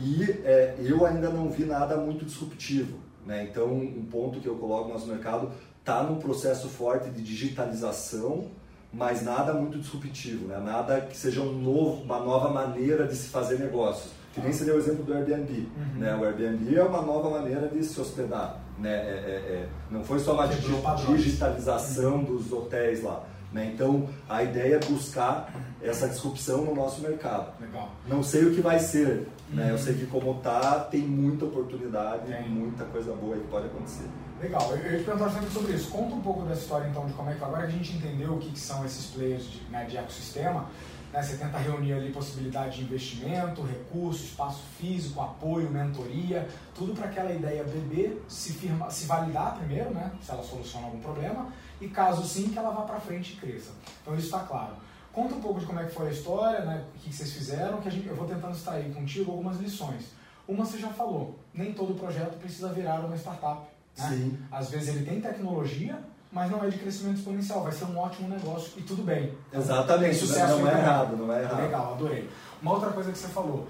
E 0.00 0.22
é, 0.44 0.76
eu 0.78 1.04
ainda 1.06 1.30
não 1.30 1.50
vi 1.50 1.64
nada 1.64 1.96
muito 1.96 2.24
disruptivo. 2.24 2.98
Né? 3.26 3.44
Então, 3.44 3.72
um 3.72 4.04
ponto 4.10 4.40
que 4.40 4.46
eu 4.46 4.56
coloco 4.56 4.88
no 4.88 4.94
nosso 4.94 5.06
mercado 5.06 5.50
está 5.80 6.02
num 6.02 6.16
processo 6.16 6.68
forte 6.68 7.10
de 7.10 7.22
digitalização, 7.22 8.50
mas 8.92 9.22
nada 9.22 9.52
muito 9.52 9.78
disruptivo, 9.78 10.48
né? 10.48 10.58
nada 10.58 11.00
que 11.00 11.16
seja 11.16 11.40
um 11.40 11.52
novo, 11.52 12.02
uma 12.02 12.20
nova 12.20 12.50
maneira 12.50 13.06
de 13.06 13.16
se 13.16 13.28
fazer 13.28 13.58
negócios. 13.58 14.12
Que 14.32 14.40
nem 14.40 14.52
seria 14.52 14.74
o 14.74 14.78
exemplo 14.78 15.04
do 15.04 15.14
Airbnb. 15.14 15.52
Uhum. 15.52 16.00
Né? 16.00 16.16
O 16.16 16.24
Airbnb 16.24 16.76
é 16.76 16.82
uma 16.82 17.02
nova 17.02 17.30
maneira 17.30 17.68
de 17.68 17.84
se 17.84 18.00
hospedar. 18.00 18.60
Né? 18.78 18.90
É, 18.90 18.92
é, 18.92 19.52
é, 19.54 19.68
não 19.90 20.02
foi 20.02 20.18
só 20.18 20.34
uma 20.34 20.48
digitalização 20.48 22.24
dos 22.24 22.52
hotéis 22.52 23.02
lá, 23.02 23.24
Né? 23.52 23.70
Então, 23.72 24.08
a 24.28 24.42
ideia 24.42 24.76
é 24.76 24.78
buscar 24.80 25.54
essa 25.80 26.08
disrupção 26.08 26.64
no 26.64 26.74
nosso 26.74 27.00
mercado. 27.00 27.52
Legal. 27.60 27.92
Não 28.08 28.22
sei 28.22 28.44
o 28.44 28.54
que 28.54 28.60
vai 28.60 28.80
ser, 28.80 29.28
né? 29.50 29.70
eu 29.70 29.78
sei 29.78 29.94
que 29.94 30.06
como 30.06 30.34
tá, 30.40 30.80
tem 30.80 31.02
muita 31.02 31.44
oportunidade, 31.44 32.26
tem 32.26 32.48
muita 32.48 32.84
coisa 32.84 33.12
boa 33.14 33.36
que 33.36 33.46
pode 33.48 33.66
acontecer. 33.66 34.08
Legal, 34.40 34.70
eu 34.72 34.92
ia 34.92 34.98
te 34.98 35.04
perguntar 35.04 35.30
sempre 35.30 35.50
sobre 35.50 35.72
isso. 35.72 35.90
Conta 35.90 36.14
um 36.14 36.20
pouco 36.20 36.42
dessa 36.42 36.62
história 36.62 36.88
então 36.88 37.06
de 37.06 37.12
como 37.12 37.30
é 37.30 37.34
que 37.34 37.44
agora 37.44 37.66
que 37.66 37.72
a 37.72 37.76
gente 37.76 37.96
entendeu 37.96 38.34
o 38.34 38.38
que, 38.38 38.50
que 38.50 38.58
são 38.58 38.84
esses 38.84 39.06
players 39.06 39.44
de, 39.44 39.62
né, 39.70 39.84
de 39.84 39.96
ecossistema, 39.96 40.68
né, 41.12 41.22
você 41.22 41.36
tenta 41.36 41.56
reunir 41.58 41.92
ali 41.92 42.10
possibilidade 42.10 42.78
de 42.78 42.82
investimento, 42.82 43.62
recurso, 43.62 44.24
espaço 44.24 44.62
físico, 44.78 45.20
apoio, 45.20 45.70
mentoria, 45.70 46.48
tudo 46.74 46.92
para 46.92 47.06
aquela 47.06 47.32
ideia 47.32 47.62
bebê 47.62 48.18
se, 48.28 48.52
firma, 48.52 48.90
se 48.90 49.06
validar 49.06 49.56
primeiro, 49.56 49.90
né, 49.90 50.10
se 50.20 50.30
ela 50.30 50.42
soluciona 50.42 50.86
algum 50.86 51.00
problema, 51.00 51.46
e 51.80 51.88
caso 51.88 52.26
sim, 52.26 52.48
que 52.48 52.58
ela 52.58 52.70
vá 52.70 52.82
para 52.82 52.98
frente 52.98 53.34
e 53.34 53.36
cresça. 53.36 53.70
Então 54.02 54.14
isso 54.14 54.26
está 54.26 54.40
claro. 54.40 54.74
Conta 55.14 55.34
um 55.36 55.40
pouco 55.40 55.60
de 55.60 55.66
como 55.66 55.78
é 55.78 55.84
que 55.84 55.94
foi 55.94 56.08
a 56.08 56.10
história, 56.10 56.64
né, 56.64 56.84
o 56.88 56.98
que, 56.98 57.08
que 57.08 57.14
vocês 57.14 57.32
fizeram, 57.32 57.80
que 57.80 57.86
a 57.86 57.90
gente, 57.90 58.08
eu 58.08 58.16
vou 58.16 58.26
tentando 58.26 58.52
extrair 58.52 58.92
contigo 58.92 59.30
algumas 59.30 59.58
lições. 59.58 60.06
Uma 60.46 60.64
você 60.64 60.76
já 60.76 60.88
falou, 60.88 61.38
nem 61.54 61.72
todo 61.72 61.94
projeto 61.94 62.36
precisa 62.38 62.70
virar 62.70 63.00
uma 63.00 63.16
startup. 63.16 63.62
Né? 63.96 64.08
Sim. 64.08 64.38
Às 64.50 64.70
vezes 64.70 64.88
ele 64.88 65.04
tem 65.04 65.20
tecnologia, 65.20 65.98
mas 66.32 66.50
não 66.50 66.64
é 66.64 66.68
de 66.68 66.78
crescimento 66.78 67.18
exponencial, 67.18 67.62
vai 67.62 67.70
ser 67.70 67.84
um 67.84 67.96
ótimo 67.96 68.28
negócio 68.28 68.72
e 68.76 68.82
tudo 68.82 69.04
bem. 69.04 69.32
Exatamente, 69.52 70.16
sucesso 70.16 70.58
não, 70.58 70.68
é 70.68 70.72
errado, 70.72 71.16
não 71.16 71.32
é 71.32 71.42
errado. 71.42 71.62
Legal, 71.62 71.92
adorei. 71.94 72.28
Uma 72.60 72.72
outra 72.72 72.90
coisa 72.90 73.12
que 73.12 73.18
você 73.18 73.28
falou, 73.28 73.68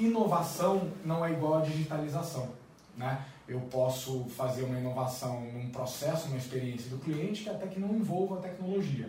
inovação 0.00 0.90
não 1.04 1.24
é 1.24 1.30
igual 1.30 1.58
a 1.58 1.60
digitalização. 1.60 2.48
Né? 2.96 3.24
Eu 3.48 3.60
posso 3.60 4.24
fazer 4.36 4.64
uma 4.64 4.78
inovação 4.78 5.40
num 5.52 5.70
processo, 5.70 6.26
numa 6.26 6.38
experiência 6.38 6.90
do 6.90 6.98
cliente 6.98 7.44
que 7.44 7.50
até 7.50 7.68
que 7.68 7.78
não 7.78 7.94
envolva 7.94 8.38
a 8.38 8.40
tecnologia. 8.40 9.08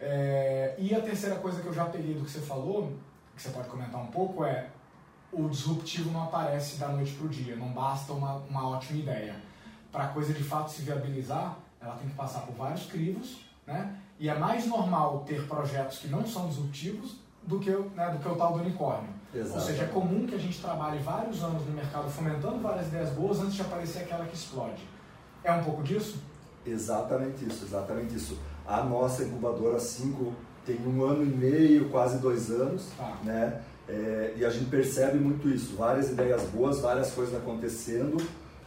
É, 0.00 0.74
e 0.78 0.94
a 0.94 1.00
terceira 1.00 1.36
coisa 1.36 1.60
que 1.60 1.66
eu 1.66 1.74
já 1.74 1.84
peguei 1.84 2.14
do 2.14 2.24
que 2.24 2.30
você 2.30 2.40
falou, 2.40 2.92
que 3.36 3.42
você 3.42 3.50
pode 3.50 3.68
comentar 3.68 4.00
um 4.00 4.06
pouco, 4.06 4.44
é 4.44 4.68
o 5.32 5.48
disruptivo 5.48 6.10
não 6.10 6.24
aparece 6.24 6.76
da 6.78 6.88
noite 6.88 7.12
para 7.12 7.26
o 7.26 7.28
dia, 7.28 7.54
não 7.54 7.68
basta 7.68 8.12
uma, 8.12 8.36
uma 8.48 8.68
ótima 8.68 8.98
ideia 8.98 9.36
para 9.92 10.04
a 10.04 10.08
coisa 10.08 10.32
de 10.32 10.42
fato 10.42 10.70
se 10.70 10.82
viabilizar, 10.82 11.58
ela 11.80 11.96
tem 11.96 12.08
que 12.08 12.14
passar 12.14 12.40
por 12.40 12.54
vários 12.54 12.86
crivos, 12.86 13.40
né? 13.66 13.96
E 14.18 14.28
é 14.28 14.38
mais 14.38 14.66
normal 14.66 15.24
ter 15.26 15.46
projetos 15.46 15.98
que 15.98 16.08
não 16.08 16.26
são 16.26 16.48
disruptivos 16.48 17.16
do 17.42 17.58
que, 17.58 17.70
né, 17.70 18.10
do 18.10 18.18
que 18.18 18.28
o 18.28 18.36
tal 18.36 18.52
do 18.52 18.60
unicórnio. 18.60 19.08
Exato. 19.34 19.58
Ou 19.58 19.60
seja, 19.60 19.84
é 19.84 19.86
comum 19.86 20.26
que 20.26 20.34
a 20.34 20.38
gente 20.38 20.60
trabalhe 20.60 20.98
vários 20.98 21.42
anos 21.42 21.64
no 21.64 21.72
mercado 21.72 22.10
fomentando 22.10 22.58
várias 22.58 22.88
ideias 22.88 23.10
boas 23.10 23.40
antes 23.40 23.54
de 23.54 23.62
aparecer 23.62 24.02
aquela 24.02 24.26
que 24.26 24.34
explode. 24.34 24.82
É 25.42 25.50
um 25.52 25.64
pouco 25.64 25.82
disso? 25.82 26.22
Exatamente 26.66 27.46
isso, 27.46 27.64
exatamente 27.64 28.14
isso. 28.14 28.38
A 28.70 28.84
nossa 28.84 29.24
incubadora 29.24 29.80
5 29.80 30.32
tem 30.64 30.78
um 30.86 31.02
ano 31.02 31.24
e 31.24 31.26
meio, 31.26 31.88
quase 31.88 32.18
dois 32.18 32.52
anos, 32.52 32.86
tá. 32.96 33.18
né? 33.24 33.60
É, 33.88 34.34
e 34.36 34.44
a 34.44 34.50
gente 34.50 34.66
percebe 34.66 35.18
muito 35.18 35.48
isso, 35.48 35.74
várias 35.74 36.10
ideias 36.10 36.42
boas, 36.44 36.78
várias 36.78 37.10
coisas 37.10 37.34
acontecendo, 37.34 38.16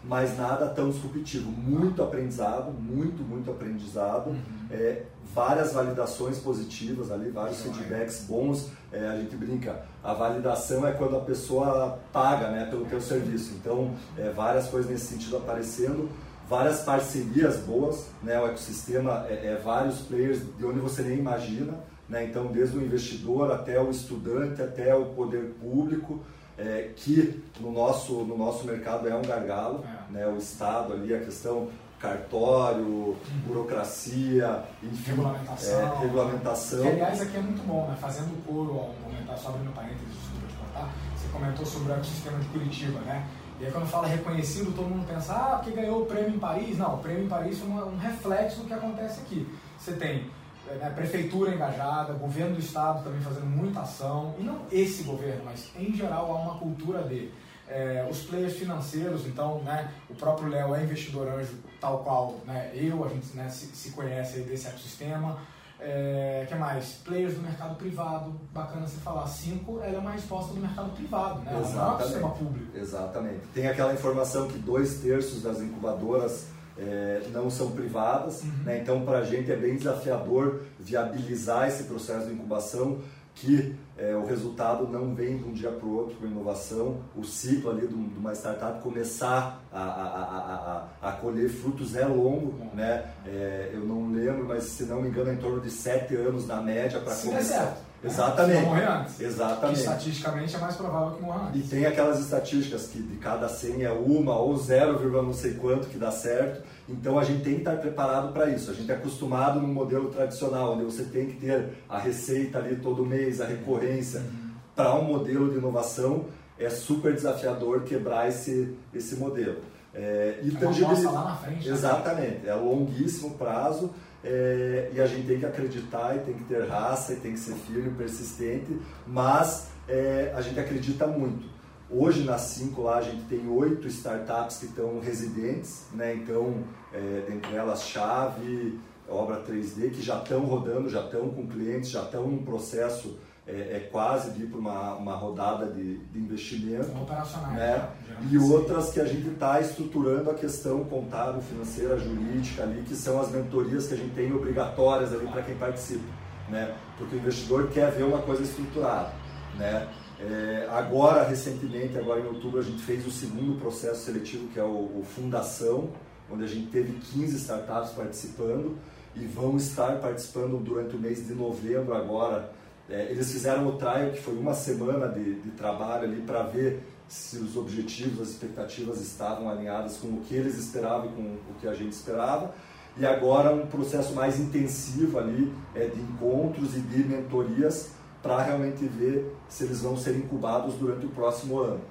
mas 0.04 0.38
nada 0.38 0.68
tão 0.68 0.90
disruptivo. 0.90 1.50
Muito 1.50 2.04
aprendizado, 2.04 2.74
muito, 2.74 3.24
muito 3.24 3.50
aprendizado. 3.50 4.32
Uhum. 4.32 4.38
É, 4.70 5.04
várias 5.34 5.72
validações 5.72 6.38
positivas 6.40 7.10
ali, 7.10 7.30
vários 7.30 7.62
feedbacks 7.62 8.26
bons. 8.28 8.70
É, 8.92 9.08
a 9.08 9.16
gente 9.16 9.38
brinca, 9.38 9.86
a 10.04 10.14
validação 10.14 10.86
é 10.86 10.92
quando 10.92 11.16
a 11.16 11.22
pessoa 11.22 11.98
paga 12.12 12.50
né, 12.50 12.66
pelo 12.70 12.84
teu 12.86 13.00
serviço. 13.00 13.54
Então, 13.54 13.94
é, 14.18 14.30
várias 14.32 14.68
coisas 14.68 14.92
nesse 14.92 15.06
sentido 15.06 15.38
aparecendo. 15.38 16.10
Várias 16.54 16.82
parcerias 16.82 17.58
boas, 17.62 18.10
né, 18.22 18.40
o 18.40 18.46
ecossistema 18.46 19.26
é, 19.28 19.54
é 19.54 19.62
vários 19.64 20.02
players 20.02 20.40
de 20.56 20.64
onde 20.64 20.80
você 20.80 21.02
nem 21.02 21.18
imagina. 21.18 21.74
Né, 22.08 22.26
então, 22.26 22.46
desde 22.46 22.78
o 22.78 22.86
investidor 22.86 23.52
até 23.52 23.82
o 23.82 23.90
estudante, 23.90 24.62
até 24.62 24.94
o 24.94 25.06
poder 25.06 25.56
público 25.60 26.20
é, 26.56 26.92
que 26.96 27.44
no 27.60 27.72
nosso, 27.72 28.14
no 28.26 28.38
nosso 28.38 28.68
mercado 28.68 29.10
é 29.10 29.16
um 29.16 29.24
gargalo, 29.24 29.84
é. 29.84 30.14
né? 30.14 30.28
o 30.28 30.38
Estado 30.38 30.94
ali, 30.94 31.12
a 31.12 31.20
questão 31.22 31.70
cartório, 32.00 32.86
uhum. 32.86 33.18
burocracia, 33.48 34.64
enfim, 34.84 35.10
regulamentação. 35.10 35.80
É, 35.80 36.00
regulamentação. 36.02 36.82
Que, 36.84 36.88
aliás, 36.90 37.22
aqui 37.22 37.36
é 37.36 37.42
muito 37.42 37.66
bom, 37.66 37.88
né? 37.88 37.98
fazendo 38.00 38.46
coro 38.46 38.78
ao 38.78 38.94
comentar, 39.04 39.40
só 39.40 39.50
abrindo 39.50 39.74
parênteses, 39.74 40.08
desculpa 40.08 40.48
te 40.48 40.54
cortar, 40.54 40.94
você 41.16 41.28
comentou 41.34 41.66
sobre 41.66 41.94
o 41.94 41.96
ecossistema 41.96 42.38
de 42.38 42.48
Curitiba, 42.50 43.00
né? 43.00 43.26
E 43.64 43.66
aí 43.68 43.72
quando 43.72 43.88
fala 43.88 44.08
reconhecido, 44.08 44.76
todo 44.76 44.90
mundo 44.90 45.08
pensa, 45.08 45.34
ah, 45.34 45.56
porque 45.56 45.72
ganhou 45.72 46.02
o 46.02 46.06
prêmio 46.06 46.36
em 46.36 46.40
Paris. 46.40 46.78
Não, 46.78 46.96
o 46.96 46.98
prêmio 46.98 47.24
em 47.24 47.30
Paris 47.30 47.60
foi 47.60 47.70
um 47.70 47.98
reflexo 47.98 48.60
do 48.60 48.68
que 48.68 48.74
acontece 48.74 49.22
aqui. 49.22 49.48
Você 49.80 49.94
tem 49.94 50.30
né, 50.66 50.92
prefeitura 50.94 51.56
engajada, 51.56 52.12
governo 52.12 52.56
do 52.56 52.60
estado 52.60 53.06
também 53.06 53.22
fazendo 53.22 53.46
muita 53.46 53.80
ação, 53.80 54.36
e 54.38 54.44
não 54.44 54.64
esse 54.70 55.04
governo, 55.04 55.44
mas 55.46 55.72
em 55.80 55.94
geral 55.94 56.30
há 56.34 56.42
uma 56.42 56.60
cultura 56.60 57.04
de 57.04 57.32
é, 57.70 58.06
os 58.12 58.24
players 58.24 58.58
financeiros, 58.58 59.26
então 59.26 59.60
né, 59.60 59.90
o 60.10 60.14
próprio 60.14 60.50
Léo 60.50 60.76
é 60.76 60.84
investidor 60.84 61.30
anjo, 61.30 61.56
tal 61.80 62.00
qual 62.00 62.42
né, 62.46 62.70
eu, 62.74 63.06
a 63.06 63.08
gente 63.08 63.34
né, 63.34 63.48
se, 63.48 63.68
se 63.68 63.92
conhece 63.92 64.42
desse 64.42 64.68
ecossistema. 64.68 65.40
É, 65.86 66.46
que 66.48 66.56
mais? 66.56 66.94
Players 67.04 67.34
do 67.34 67.42
mercado 67.42 67.76
privado, 67.76 68.40
bacana 68.54 68.88
você 68.88 68.98
falar. 69.02 69.28
Cinco, 69.28 69.82
ela 69.82 69.98
é 69.98 70.00
uma 70.00 70.12
resposta 70.12 70.54
do 70.54 70.60
mercado 70.62 70.92
privado, 70.92 71.42
né? 71.42 71.52
Exatamente. 71.60 71.76
Ela 71.76 71.86
não 71.86 71.92
é 71.92 71.96
um 71.96 72.02
sistema 72.02 72.30
público. 72.30 72.78
Exatamente. 72.78 73.40
Tem 73.54 73.68
aquela 73.68 73.94
informação 73.94 74.48
que 74.48 74.58
dois 74.58 75.00
terços 75.00 75.44
das 75.44 75.60
incubadoras 75.60 76.48
é, 76.78 77.24
não 77.32 77.50
são 77.50 77.72
privadas, 77.72 78.44
uhum. 78.44 78.64
né? 78.64 78.80
então 78.80 79.02
para 79.02 79.20
a 79.20 79.24
gente 79.24 79.52
é 79.52 79.56
bem 79.56 79.76
desafiador 79.76 80.62
viabilizar 80.80 81.68
esse 81.68 81.84
processo 81.84 82.28
de 82.28 82.34
incubação, 82.34 83.00
que 83.36 83.76
é, 83.98 84.16
o 84.16 84.26
resultado 84.26 84.88
não 84.88 85.14
vem 85.14 85.38
de 85.38 85.44
um 85.44 85.52
dia 85.52 85.70
para 85.70 85.86
o 85.86 85.96
outro 85.96 86.16
com 86.16 86.26
inovação, 86.26 86.98
o 87.16 87.24
ciclo 87.24 87.70
ali 87.70 87.88
de 87.88 87.94
uma 87.94 88.34
startup 88.34 88.82
começar 88.82 89.62
a, 89.72 89.82
a, 89.82 90.88
a, 91.02 91.10
a 91.10 91.12
colher 91.14 91.50
frutos 91.50 91.96
é 91.96 92.06
longo, 92.06 92.54
né? 92.74 93.06
É, 93.26 93.70
eu 93.74 93.82
não 93.82 94.12
lembro, 94.12 94.46
mas 94.46 94.64
se 94.64 94.84
não 94.86 95.02
me 95.02 95.10
engano 95.10 95.30
é 95.30 95.34
em 95.34 95.38
torno 95.38 95.62
de 95.62 95.70
sete 95.70 96.16
anos 96.16 96.48
na 96.48 96.62
média 96.62 97.00
para 97.00 97.16
começar. 97.16 97.78
Exatamente. 98.04 98.66
morrer 98.66 98.88
antes. 98.88 99.22
Exatamente. 99.22 99.76
Que 99.76 99.80
estatisticamente 99.80 100.56
é 100.56 100.60
mais 100.60 100.76
provável 100.76 101.16
que 101.16 101.22
morra 101.24 101.48
antes. 101.48 101.66
E 101.66 101.68
tem 101.70 101.86
aquelas 101.86 102.20
estatísticas 102.20 102.88
que 102.88 103.02
de 103.02 103.18
cada 103.18 103.48
100 103.48 103.84
é 103.84 103.92
uma 103.92 104.38
ou 104.38 104.56
0, 104.58 105.24
não 105.24 105.34
sei 105.34 105.54
quanto 105.54 105.88
que 105.88 105.98
dá 105.98 106.12
certo. 106.12 106.64
Então 106.88 107.18
a 107.18 107.24
gente 107.24 107.44
tem 107.44 107.54
que 107.54 107.60
estar 107.60 107.78
preparado 107.78 108.34
para 108.34 108.50
isso. 108.50 108.70
A 108.70 108.74
gente 108.74 108.92
é 108.92 108.96
acostumado 108.96 109.60
no 109.60 109.68
modelo 109.68 110.10
tradicional, 110.10 110.74
onde 110.74 110.84
você 110.84 111.04
tem 111.04 111.28
que 111.28 111.38
ter 111.38 111.70
a 111.88 111.98
receita 111.98 112.58
ali 112.58 112.76
todo 112.76 113.06
mês, 113.06 113.40
a 113.40 113.46
recorrência. 113.46 114.20
Uhum. 114.20 114.52
Para 114.76 114.96
um 114.96 115.04
modelo 115.04 115.50
de 115.50 115.58
inovação 115.58 116.26
é 116.60 116.70
super 116.70 117.14
desafiador 117.14 117.84
quebrar 117.84 118.28
esse, 118.28 118.76
esse 118.94 119.16
modelo. 119.16 119.58
É, 119.94 120.40
e 120.42 120.50
é 120.50 120.60
tangibilidade. 120.60 121.06
lá 121.06 121.26
na 121.26 121.36
frente. 121.36 121.68
Né? 121.68 121.74
Exatamente. 121.74 122.46
Né? 122.46 122.50
É 122.50 122.56
longuíssimo 122.56 123.32
prazo 123.32 123.92
é, 124.24 124.90
e 124.94 125.02
a 125.02 125.06
gente 125.06 125.28
tem 125.28 125.40
que 125.40 125.46
acreditar 125.46 126.16
e 126.16 126.20
tem 126.20 126.34
que 126.34 126.44
ter 126.46 126.68
raça 126.68 127.14
e 127.14 127.18
tem 127.18 127.34
que 127.34 127.40
ser 127.40 127.56
firme, 127.56 127.92
persistente, 127.92 128.80
mas 129.06 129.68
é, 129.88 130.34
a 130.36 130.42
gente 130.42 130.60
acredita 130.60 131.06
muito. 131.08 131.52
Hoje 131.90 132.24
na 132.24 132.38
5 132.38 132.82
lá 132.82 132.98
a 132.98 133.02
gente 133.02 133.24
tem 133.26 133.48
oito 133.50 133.88
startups 133.88 134.58
que 134.58 134.66
estão 134.66 135.00
residentes, 135.00 135.88
né? 135.94 136.16
então 136.16 136.64
é, 136.94 137.24
dentre 137.28 137.56
elas 137.56 137.84
Chave, 137.84 138.80
Obra 139.08 139.44
3D, 139.44 139.92
que 139.92 140.02
já 140.02 140.20
estão 140.20 140.42
rodando, 140.42 140.90
já 140.90 141.02
estão 141.02 141.30
com 141.30 141.46
clientes, 141.46 141.90
já 141.90 142.04
estão 142.04 142.26
num 142.26 142.44
processo 142.44 143.18
é, 143.48 143.52
é 143.52 143.90
quase 143.92 144.32
de 144.32 144.44
ir 144.44 144.48
para 144.48 144.60
uma, 144.60 144.96
uma 144.96 145.16
rodada 145.16 145.68
de, 145.68 145.98
de 145.98 146.20
investimento. 146.20 146.90
Operacionais. 146.92 147.56
Né? 147.56 147.90
E 148.32 148.38
outras 148.38 148.92
que 148.92 149.00
a 149.00 149.06
gente 149.06 149.28
está 149.30 149.60
estruturando 149.60 150.30
a 150.30 150.34
questão 150.34 150.84
contábil, 150.86 151.42
financeira, 151.42 151.98
jurídica 152.00 152.64
ali, 152.64 152.84
que 152.84 152.96
são 152.96 153.20
as 153.20 153.30
mentorias 153.32 153.88
que 153.88 153.94
a 153.94 153.98
gente 153.98 154.16
tem 154.16 154.34
obrigatórias 154.34 155.14
ali 155.14 155.28
para 155.28 155.42
quem 155.42 155.56
participa. 155.56 156.06
Né? 156.50 156.74
Porque 156.98 157.16
o 157.16 157.20
investidor 157.20 157.70
quer 157.70 157.92
ver 157.92 158.04
uma 158.04 158.22
coisa 158.22 158.44
estruturada. 158.44 159.12
Né? 159.58 159.88
É, 160.20 160.68
agora, 160.72 161.24
recentemente, 161.24 161.98
agora 161.98 162.22
em 162.22 162.26
outubro, 162.26 162.60
a 162.60 162.64
gente 162.64 162.82
fez 162.82 163.06
o 163.06 163.12
segundo 163.12 163.60
processo 163.60 164.06
seletivo, 164.06 164.48
que 164.48 164.60
é 164.60 164.64
o, 164.64 165.00
o 165.00 165.04
Fundação, 165.16 165.90
onde 166.32 166.46
a 166.46 166.48
gente 166.48 166.68
teve 166.68 166.94
15 166.94 167.36
startups 167.36 167.92
participando 167.92 168.78
e 169.16 169.26
vão 169.26 169.58
estar 169.58 170.00
participando 170.00 170.58
durante 170.64 170.96
o 170.96 171.00
mês 171.00 171.28
de 171.28 171.34
novembro 171.34 171.94
agora 171.94 172.50
é, 172.90 173.12
eles 173.12 173.32
fizeram 173.32 173.68
o 173.68 173.74
trial, 173.74 174.12
que 174.12 174.22
foi 174.22 174.36
uma 174.36 174.54
semana 174.54 175.08
de, 175.08 175.36
de 175.36 175.52
trabalho 175.52 176.04
ali 176.04 176.22
para 176.22 176.44
ver 176.44 176.84
se 177.08 177.38
os 177.38 177.56
objetivos, 177.56 178.22
as 178.22 178.30
expectativas 178.30 179.00
estavam 179.00 179.50
alinhadas 179.50 179.98
com 179.98 180.08
o 180.08 180.22
que 180.22 180.36
eles 180.36 180.58
esperavam 180.58 181.06
e 181.06 181.10
com 181.10 181.22
o 181.22 181.56
que 181.60 181.68
a 181.68 181.74
gente 181.74 181.94
esperava. 181.94 182.54
E 182.98 183.06
agora 183.06 183.54
um 183.54 183.68
processo 183.68 184.14
mais 184.14 184.40
intensivo 184.40 185.18
ali 185.18 185.52
é, 185.74 185.88
de 185.88 186.00
encontros 186.00 186.76
e 186.76 186.80
de 186.80 187.04
mentorias 187.04 187.92
para 188.22 188.42
realmente 188.42 188.86
ver 188.86 189.36
se 189.50 189.64
eles 189.64 189.82
vão 189.82 189.98
ser 189.98 190.16
incubados 190.16 190.76
durante 190.76 191.06
o 191.06 191.10
próximo 191.10 191.60
ano. 191.60 191.82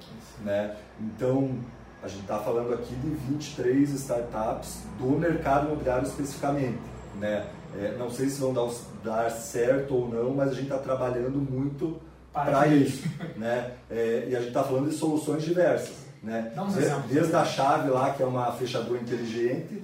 Né? 0.45 0.77
Então, 1.01 1.59
a 2.03 2.09
gente 2.09 2.23
está 2.23 2.39
falando 2.39 2.73
aqui 2.73 2.95
de 2.95 3.09
23 3.09 3.91
startups 3.91 4.83
do 4.99 5.07
mercado 5.19 5.67
imobiliário 5.67 6.07
especificamente. 6.07 6.79
né? 7.21 7.47
É, 7.77 7.97
não 7.99 8.11
sei 8.11 8.29
se 8.29 8.41
vão 8.41 8.53
dar, 8.53 8.69
dar, 9.03 9.31
certo 9.31 9.95
ou 9.95 10.09
não, 10.09 10.35
mas 10.35 10.51
a 10.51 10.55
gente 10.55 10.65
está 10.65 10.79
trabalhando 10.79 11.39
muito 11.39 12.01
para 12.33 12.67
isso, 12.67 13.09
né? 13.37 13.73
É, 13.91 14.27
e 14.29 14.37
a 14.37 14.39
gente 14.39 14.49
está 14.49 14.63
falando 14.63 14.89
de 14.89 14.95
soluções 14.95 15.43
diversas, 15.43 16.07
né? 16.23 16.53
Desde, 16.75 17.15
desde 17.15 17.35
a 17.35 17.45
chave 17.45 17.91
lá, 17.91 18.11
que 18.11 18.23
é 18.23 18.27
uma 18.27 18.53
fechadura 18.53 19.01
inteligente, 19.01 19.83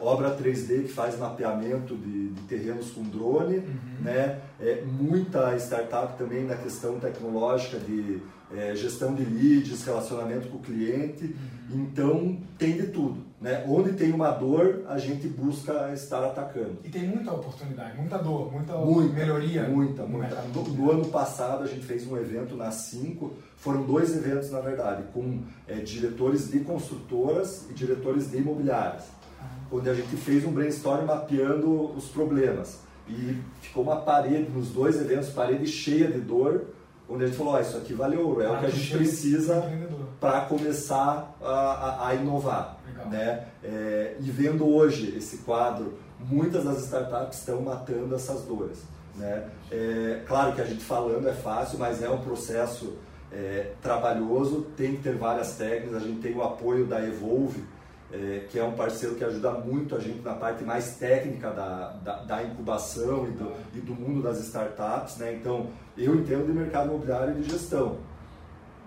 obra 0.00 0.36
3D 0.36 0.84
que 0.84 0.92
faz 0.92 1.18
mapeamento 1.18 1.94
de, 1.94 2.30
de 2.30 2.40
terrenos 2.42 2.90
com 2.90 3.02
drone, 3.02 3.58
uhum. 3.58 4.02
né? 4.02 4.38
É, 4.58 4.82
muita 4.84 5.56
startup 5.56 6.16
também 6.16 6.44
na 6.44 6.56
questão 6.56 6.98
tecnológica 6.98 7.78
de 7.78 8.22
é, 8.54 8.74
gestão 8.74 9.14
de 9.14 9.24
leads, 9.24 9.84
relacionamento 9.84 10.48
com 10.48 10.56
o 10.56 10.60
cliente. 10.60 11.24
Uhum. 11.70 11.82
Então 11.82 12.38
tem 12.58 12.76
de 12.76 12.88
tudo, 12.88 13.22
né? 13.40 13.64
Onde 13.66 13.92
tem 13.94 14.12
uma 14.12 14.30
dor, 14.30 14.82
a 14.86 14.98
gente 14.98 15.26
busca 15.28 15.92
estar 15.92 16.22
atacando. 16.24 16.78
E 16.84 16.88
tem 16.88 17.08
muita 17.08 17.32
oportunidade, 17.32 17.96
muita 17.96 18.18
dor, 18.18 18.52
muita, 18.52 18.76
muita 18.76 19.14
melhoria. 19.14 19.62
Muita, 19.68 20.04
muita. 20.04 20.42
No, 20.54 20.62
no, 20.62 20.90
ano 20.90 21.06
passado 21.06 21.64
a 21.64 21.66
gente 21.66 21.86
fez 21.86 22.06
um 22.06 22.16
evento 22.16 22.54
na 22.56 22.70
5, 22.70 23.32
foram 23.56 23.82
dois 23.82 24.14
eventos 24.14 24.50
na 24.50 24.60
verdade, 24.60 25.04
com 25.14 25.40
é, 25.66 25.76
diretores 25.76 26.50
de 26.50 26.60
construtoras 26.60 27.66
e 27.70 27.74
diretores 27.74 28.30
de 28.30 28.36
imobiliárias 28.38 29.20
onde 29.72 29.88
a 29.88 29.94
gente 29.94 30.16
fez 30.16 30.44
um 30.44 30.50
brainstorm 30.50 31.06
mapeando 31.06 31.92
os 31.92 32.08
problemas. 32.08 32.80
E 33.08 33.36
ficou 33.60 33.82
uma 33.82 33.96
parede, 33.96 34.50
nos 34.50 34.68
dois 34.68 35.00
eventos, 35.00 35.30
parede 35.30 35.66
cheia 35.66 36.08
de 36.08 36.20
dor, 36.20 36.66
onde 37.08 37.24
a 37.24 37.26
gente 37.26 37.36
falou, 37.36 37.54
oh, 37.54 37.60
isso 37.60 37.76
aqui 37.76 37.92
vale 37.92 38.16
ouro, 38.16 38.40
é 38.40 38.46
ah, 38.46 38.52
o 38.52 38.58
que 38.60 38.66
a 38.66 38.70
gente 38.70 38.96
precisa 38.96 39.64
para 40.20 40.42
começar 40.42 41.36
a, 41.42 41.48
a, 41.48 42.08
a 42.08 42.14
inovar. 42.14 42.79
Né? 43.06 43.46
É, 43.62 44.16
e 44.20 44.30
vendo 44.30 44.66
hoje 44.66 45.16
esse 45.16 45.38
quadro, 45.38 45.98
muitas 46.18 46.64
das 46.64 46.82
startups 46.84 47.38
estão 47.38 47.62
matando 47.62 48.14
essas 48.14 48.42
dores. 48.42 48.82
Né? 49.16 49.48
É, 49.70 50.22
claro 50.26 50.52
que 50.52 50.60
a 50.60 50.64
gente 50.64 50.82
falando 50.82 51.28
é 51.28 51.34
fácil, 51.34 51.78
mas 51.78 52.02
é 52.02 52.08
um 52.08 52.18
processo 52.18 52.96
é, 53.32 53.72
trabalhoso, 53.80 54.62
tem 54.76 54.96
que 54.96 55.02
ter 55.02 55.16
várias 55.16 55.56
técnicas, 55.56 56.02
a 56.02 56.06
gente 56.06 56.20
tem 56.20 56.34
o 56.34 56.42
apoio 56.42 56.86
da 56.86 57.00
Evolve, 57.06 57.62
é, 58.12 58.46
que 58.48 58.58
é 58.58 58.64
um 58.64 58.72
parceiro 58.72 59.14
que 59.14 59.24
ajuda 59.24 59.52
muito 59.52 59.94
a 59.94 60.00
gente 60.00 60.20
na 60.20 60.34
parte 60.34 60.64
mais 60.64 60.96
técnica 60.96 61.50
da, 61.50 61.90
da, 62.02 62.16
da 62.22 62.42
incubação 62.42 63.28
e 63.28 63.30
do, 63.30 63.52
e 63.74 63.80
do, 63.80 63.94
mundo 63.94 64.20
das 64.20 64.40
startups. 64.40 65.16
Né? 65.18 65.34
Então, 65.34 65.68
eu 65.96 66.16
entendo 66.16 66.46
de 66.46 66.52
mercado 66.52 66.88
imobiliário 66.88 67.38
e 67.38 67.42
de 67.42 67.50
gestão. 67.50 67.98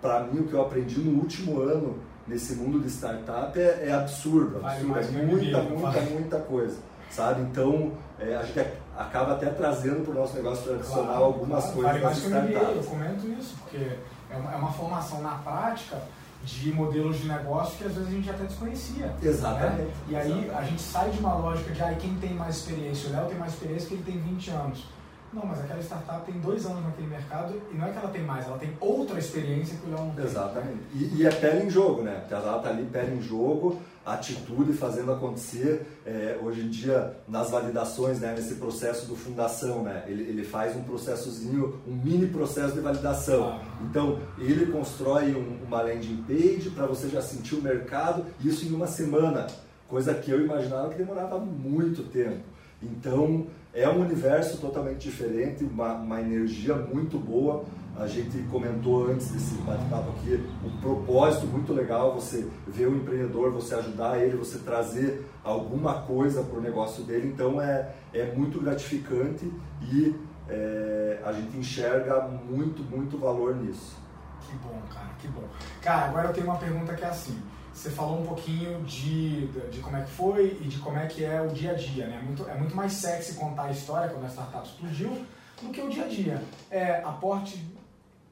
Para 0.01 0.21
mim, 0.25 0.41
o 0.41 0.47
que 0.47 0.53
eu 0.53 0.61
aprendi 0.61 0.99
no 0.99 1.21
último 1.21 1.61
ano 1.61 1.99
nesse 2.27 2.55
mundo 2.55 2.79
de 2.79 2.89
startup 2.89 3.57
é, 3.59 3.87
é 3.87 3.93
absurdo, 3.93 4.65
absurdo. 4.65 4.99
é 4.99 5.23
muita, 5.23 5.61
muita, 5.61 6.01
muita 6.01 6.39
coisa. 6.39 6.77
Sabe? 7.09 7.41
Então, 7.41 7.91
é, 8.19 8.35
a 8.35 8.43
gente 8.43 8.65
acaba 8.97 9.33
até 9.33 9.47
trazendo 9.47 10.03
para 10.03 10.11
o 10.11 10.15
nosso 10.15 10.35
negócio 10.35 10.63
tradicional 10.63 11.05
claro, 11.05 11.23
algumas 11.23 11.65
claro. 11.65 11.81
coisas 11.81 12.01
das 12.01 12.17
startups. 12.17 12.75
Eu 12.75 12.83
comento 12.83 13.27
isso, 13.39 13.55
porque 13.61 13.97
é 14.31 14.35
uma, 14.35 14.53
é 14.53 14.55
uma 14.55 14.71
formação 14.71 15.21
na 15.21 15.35
prática 15.35 16.01
de 16.43 16.73
modelos 16.73 17.19
de 17.19 17.27
negócio 17.27 17.77
que 17.77 17.85
às 17.85 17.93
vezes 17.93 18.09
a 18.09 18.11
gente 18.11 18.29
até 18.29 18.43
desconhecia. 18.43 19.15
Exatamente. 19.21 19.81
Né? 19.81 19.93
E 20.09 20.15
aí 20.15 20.31
Exatamente. 20.31 20.51
a 20.51 20.61
gente 20.63 20.81
sai 20.81 21.09
de 21.09 21.19
uma 21.19 21.35
lógica 21.35 21.71
de 21.71 21.81
ah, 21.81 21.95
quem 21.99 22.15
tem 22.15 22.33
mais 22.33 22.57
experiência, 22.57 23.09
o 23.09 23.13
Léo 23.13 23.27
tem 23.27 23.37
mais 23.37 23.53
experiência 23.53 23.87
que 23.87 23.93
ele 23.93 24.03
tem 24.03 24.19
20 24.19 24.49
anos. 24.49 24.85
Não, 25.33 25.45
mas 25.45 25.59
aquela 25.59 25.81
startup 25.81 26.31
tem 26.31 26.39
dois 26.39 26.65
anos 26.65 26.83
naquele 26.83 27.07
mercado 27.07 27.59
e 27.71 27.75
não 27.75 27.87
é 27.87 27.91
que 27.91 27.97
ela 27.97 28.09
tem 28.09 28.23
mais, 28.23 28.45
ela 28.45 28.57
tem 28.57 28.71
outra 28.79 29.17
experiência 29.17 29.75
que 29.77 29.87
o 29.87 29.89
Léo 29.89 30.05
não 30.05 30.13
tem. 30.13 30.25
Exatamente. 30.25 30.79
E, 30.93 31.15
e 31.15 31.25
é 31.25 31.31
pele 31.31 31.65
em 31.65 31.69
jogo, 31.69 32.03
né? 32.03 32.19
Porque 32.19 32.33
ela 32.35 32.57
está 32.57 32.69
ali 32.69 32.85
pele 32.85 33.15
em 33.15 33.21
jogo, 33.21 33.81
atitude 34.05 34.73
fazendo 34.73 35.11
acontecer. 35.11 35.87
É, 36.05 36.37
hoje 36.41 36.61
em 36.61 36.69
dia, 36.69 37.15
nas 37.27 37.49
validações, 37.49 38.19
né, 38.19 38.33
nesse 38.35 38.55
processo 38.55 39.07
do 39.07 39.15
fundação, 39.15 39.83
né, 39.83 40.03
ele, 40.07 40.23
ele 40.23 40.43
faz 40.43 40.75
um 40.75 40.83
processozinho, 40.83 41.81
um 41.87 41.95
mini 41.95 42.27
processo 42.27 42.73
de 42.73 42.81
validação. 42.81 43.59
Ah. 43.59 43.61
Então, 43.89 44.19
ele 44.37 44.67
constrói 44.67 45.33
um, 45.33 45.65
uma 45.65 45.81
landing 45.81 46.23
page 46.27 46.69
para 46.75 46.85
você 46.85 47.09
já 47.09 47.21
sentir 47.21 47.55
o 47.55 47.61
mercado, 47.61 48.25
isso 48.43 48.65
em 48.65 48.73
uma 48.73 48.87
semana, 48.87 49.47
coisa 49.87 50.13
que 50.13 50.29
eu 50.29 50.43
imaginava 50.43 50.89
que 50.89 50.97
demorava 50.97 51.39
muito 51.39 52.03
tempo. 52.03 52.43
Então, 52.81 53.47
é 53.73 53.89
um 53.89 54.01
universo 54.01 54.57
totalmente 54.57 55.09
diferente, 55.09 55.63
uma, 55.63 55.93
uma 55.93 56.21
energia 56.21 56.75
muito 56.75 57.17
boa. 57.17 57.63
A 57.95 58.07
gente 58.07 58.37
comentou 58.51 59.07
antes 59.07 59.31
desse 59.31 59.55
bate-papo 59.61 60.11
aqui 60.11 60.43
um 60.63 60.81
propósito 60.81 61.45
muito 61.47 61.73
legal, 61.73 62.13
você 62.13 62.47
ver 62.67 62.87
o 62.87 62.95
empreendedor, 62.95 63.51
você 63.51 63.75
ajudar 63.75 64.19
ele, 64.19 64.35
você 64.35 64.59
trazer 64.59 65.25
alguma 65.43 66.01
coisa 66.01 66.43
para 66.43 66.57
o 66.57 66.61
negócio 66.61 67.03
dele. 67.03 67.27
Então 67.27 67.61
é, 67.61 67.93
é 68.13 68.31
muito 68.35 68.59
gratificante 68.59 69.51
e 69.81 70.15
é, 70.49 71.19
a 71.23 71.31
gente 71.33 71.57
enxerga 71.57 72.27
muito, 72.27 72.83
muito 72.83 73.17
valor 73.17 73.55
nisso. 73.55 74.02
Que 74.45 74.55
bom, 74.57 74.81
cara, 74.93 75.09
que 75.19 75.27
bom. 75.27 75.47
Cara, 75.81 76.05
agora 76.05 76.27
eu 76.29 76.33
tenho 76.33 76.47
uma 76.47 76.57
pergunta 76.57 76.93
que 76.95 77.03
é 77.03 77.07
assim. 77.07 77.41
Você 77.73 77.89
falou 77.89 78.21
um 78.21 78.25
pouquinho 78.25 78.83
de, 78.83 79.47
de 79.47 79.79
como 79.79 79.97
é 79.97 80.01
que 80.03 80.11
foi 80.11 80.57
e 80.61 80.67
de 80.67 80.77
como 80.77 80.97
é 80.97 81.07
que 81.07 81.25
é 81.25 81.41
o 81.41 81.47
dia 81.47 81.71
a 81.71 81.73
dia, 81.73 82.05
né? 82.05 82.19
É 82.21 82.25
muito, 82.25 82.47
é 82.47 82.53
muito 82.53 82.75
mais 82.75 82.93
sexy 82.93 83.33
contar 83.33 83.63
a 83.63 83.71
história 83.71 84.09
quando 84.09 84.25
a 84.25 84.29
startup 84.29 84.67
explodiu 84.67 85.25
do 85.61 85.69
que 85.71 85.81
o 85.81 85.89
dia 85.89 86.05
a 86.05 86.07
dia. 86.07 86.43
É 86.69 87.01
aporte 87.03 87.65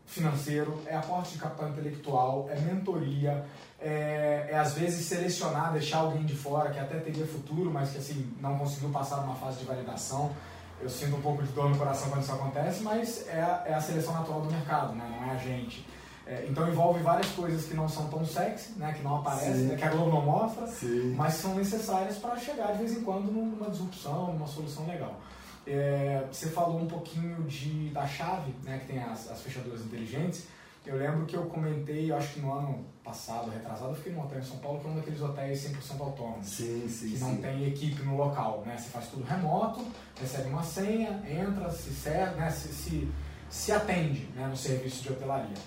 financeiro, 0.06 0.80
é 0.86 0.96
aporte 0.96 1.34
de 1.34 1.40
capital 1.40 1.70
intelectual, 1.70 2.50
é 2.52 2.60
mentoria, 2.60 3.46
é, 3.80 4.50
é, 4.52 4.58
às 4.58 4.74
vezes 4.74 5.06
selecionar, 5.06 5.72
deixar 5.72 6.00
alguém 6.00 6.24
de 6.24 6.36
fora 6.36 6.70
que 6.70 6.80
até 6.80 7.00
teria 7.00 7.26
futuro, 7.26 7.72
mas 7.72 7.92
que 7.92 7.98
assim 7.98 8.32
não 8.40 8.58
conseguiu 8.60 8.90
passar 8.90 9.22
uma 9.22 9.36
fase 9.36 9.60
de 9.60 9.66
validação. 9.66 10.32
Eu 10.80 10.90
sinto 10.90 11.16
um 11.16 11.22
pouco 11.22 11.42
de 11.42 11.52
dor 11.54 11.70
no 11.70 11.78
coração 11.78 12.10
quando 12.10 12.24
isso 12.24 12.32
acontece, 12.32 12.84
mas 12.84 13.28
é 13.28 13.64
é 13.66 13.74
a 13.74 13.82
seleção 13.82 14.14
natural 14.14 14.42
do 14.42 14.52
mercado, 14.52 14.94
né? 14.94 15.18
não 15.20 15.32
é 15.32 15.36
a 15.36 15.38
gente. 15.38 15.86
É, 16.26 16.46
então 16.48 16.68
envolve 16.70 17.02
várias 17.02 17.28
coisas 17.32 17.66
que 17.66 17.74
não 17.74 17.90
são 17.90 18.08
tão 18.08 18.24
sexy, 18.26 18.74
né, 18.78 18.94
que 18.94 19.04
não 19.04 19.18
aparecem, 19.18 19.66
né, 19.66 19.76
que 19.76 19.84
a 19.84 19.90
Globo 19.90 20.12
não 20.12 20.22
mostra, 20.22 20.68
Sim. 20.68 21.16
mas 21.16 21.34
são 21.34 21.56
necessárias 21.56 22.18
para 22.18 22.38
chegar 22.38 22.74
de 22.74 22.80
vez 22.80 22.98
em 22.98 23.04
quando 23.04 23.32
numa 23.32 23.70
disrupção, 23.70 24.34
numa 24.34 24.48
solução 24.48 24.86
legal. 24.88 25.20
É, 25.66 26.24
você 26.32 26.50
falou 26.50 26.80
um 26.80 26.88
pouquinho 26.88 27.44
de, 27.44 27.90
da 27.90 28.08
chave, 28.08 28.54
né, 28.64 28.80
que 28.80 28.94
tem 28.94 29.02
as, 29.04 29.30
as 29.30 29.42
fechaduras 29.42 29.82
inteligentes. 29.82 30.48
Eu 30.86 30.98
lembro 30.98 31.28
que 31.28 31.36
eu 31.36 31.46
comentei, 31.46 32.12
acho 32.12 32.34
que 32.34 32.40
no 32.40 32.52
ano 32.52 32.84
passado, 33.04 33.52
retrasado, 33.52 33.92
eu 33.92 33.96
fiquei 33.96 34.14
num 34.14 34.24
hotel 34.24 34.40
em 34.40 34.44
São 34.44 34.58
Paulo, 34.58 34.80
que 34.80 34.88
é 34.88 34.90
um 34.90 34.96
daqueles 34.96 35.22
hotéis 35.22 35.70
100% 35.70 36.02
autônomos. 36.02 36.48
Sim, 36.48 36.88
sim, 36.90 37.12
que 37.12 37.20
não 37.20 37.36
sim. 37.36 37.42
tem 37.42 37.68
equipe 37.68 38.02
no 38.02 38.18
local, 38.18 38.64
né? 38.66 38.76
Você 38.78 38.90
faz 38.90 39.08
tudo 39.08 39.24
remoto, 39.24 39.86
recebe 40.20 40.50
uma 40.50 40.64
senha, 40.64 41.22
entra, 41.30 41.70
se 41.70 41.92
serve, 41.92 42.40
né? 42.40 42.50
se, 42.50 42.70
se, 42.70 43.08
se 43.48 43.72
atende 43.72 44.28
né? 44.36 44.48
no 44.48 44.58
serviço 44.58 45.04
de 45.04 45.12
hotelaria. 45.12 45.58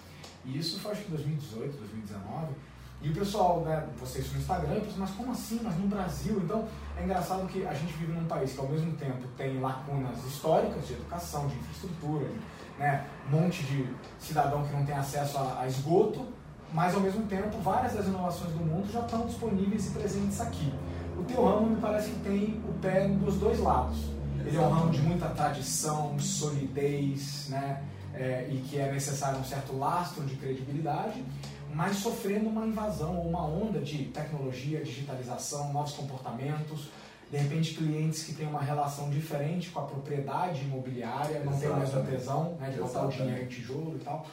E 0.44 0.58
isso 0.58 0.80
foi 0.80 0.92
acho 0.92 1.02
que 1.02 1.10
2018, 1.10 1.76
2019. 1.78 2.54
E 3.02 3.10
o 3.10 3.12
pessoal, 3.12 3.60
né, 3.60 3.86
vocês 4.00 4.32
no 4.32 4.38
Instagram, 4.38 4.80
pensam, 4.80 4.98
mas 4.98 5.10
como 5.10 5.32
assim? 5.32 5.60
Mas 5.62 5.76
no 5.76 5.86
Brasil? 5.86 6.40
Então 6.42 6.66
é 6.96 7.04
engraçado 7.04 7.46
que 7.46 7.66
a 7.66 7.74
gente 7.74 7.92
vive 7.94 8.12
num 8.12 8.24
país 8.24 8.52
que 8.52 8.60
ao 8.60 8.68
mesmo 8.68 8.92
tempo 8.92 9.28
tem 9.36 9.60
lacunas 9.60 10.24
históricas 10.24 10.86
de 10.86 10.94
educação, 10.94 11.46
de 11.46 11.54
infraestrutura, 11.54 12.26
de, 12.26 12.40
né, 12.78 13.04
um 13.28 13.40
monte 13.40 13.62
de 13.64 13.86
cidadão 14.18 14.64
que 14.64 14.72
não 14.72 14.86
tem 14.86 14.94
acesso 14.94 15.36
a, 15.36 15.60
a 15.60 15.66
esgoto, 15.66 16.26
mas 16.72 16.94
ao 16.94 17.00
mesmo 17.00 17.26
tempo 17.26 17.58
várias 17.58 17.92
das 17.92 18.06
inovações 18.06 18.52
do 18.52 18.64
mundo 18.64 18.90
já 18.90 19.00
estão 19.00 19.26
disponíveis 19.26 19.86
e 19.88 19.90
presentes 19.90 20.40
aqui. 20.40 20.72
O 21.18 21.24
teu 21.24 21.44
ramo 21.44 21.68
me 21.68 21.76
parece 21.76 22.10
que 22.10 22.20
tem 22.20 22.62
o 22.66 22.72
pé 22.80 23.06
dos 23.06 23.36
dois 23.36 23.60
lados. 23.60 23.98
Ele 24.46 24.56
é 24.56 24.60
um 24.60 24.70
ramo 24.70 24.90
de 24.90 25.00
muita 25.00 25.28
tradição, 25.28 26.18
solidez, 26.18 27.48
né? 27.48 27.82
É, 28.14 28.46
e 28.50 28.58
que 28.68 28.78
é 28.78 28.90
necessário 28.90 29.38
um 29.38 29.44
certo 29.44 29.76
lastro 29.76 30.24
de 30.24 30.36
credibilidade, 30.36 31.24
mas 31.72 31.96
sofrendo 31.96 32.48
uma 32.48 32.66
invasão 32.66 33.18
ou 33.18 33.28
uma 33.28 33.44
onda 33.44 33.80
de 33.80 34.04
tecnologia, 34.06 34.82
digitalização, 34.82 35.72
novos 35.72 35.92
comportamentos, 35.92 36.88
de 37.30 37.36
repente 37.36 37.74
clientes 37.74 38.22
que 38.22 38.32
têm 38.32 38.46
uma 38.46 38.60
relação 38.60 39.10
diferente 39.10 39.70
com 39.70 39.80
a 39.80 39.84
propriedade 39.84 40.60
imobiliária, 40.60 41.40
não 41.40 41.58
tem 41.58 41.68
mais 41.68 41.92
o 41.94 42.00
tesão 42.02 42.56
né, 42.60 42.70
de 42.70 42.78
botar 42.78 43.06
o 43.06 43.08
dinheiro 43.08 43.42
em 43.42 43.46
tijolo 43.46 43.96
e 44.00 44.04
tal. 44.04 44.26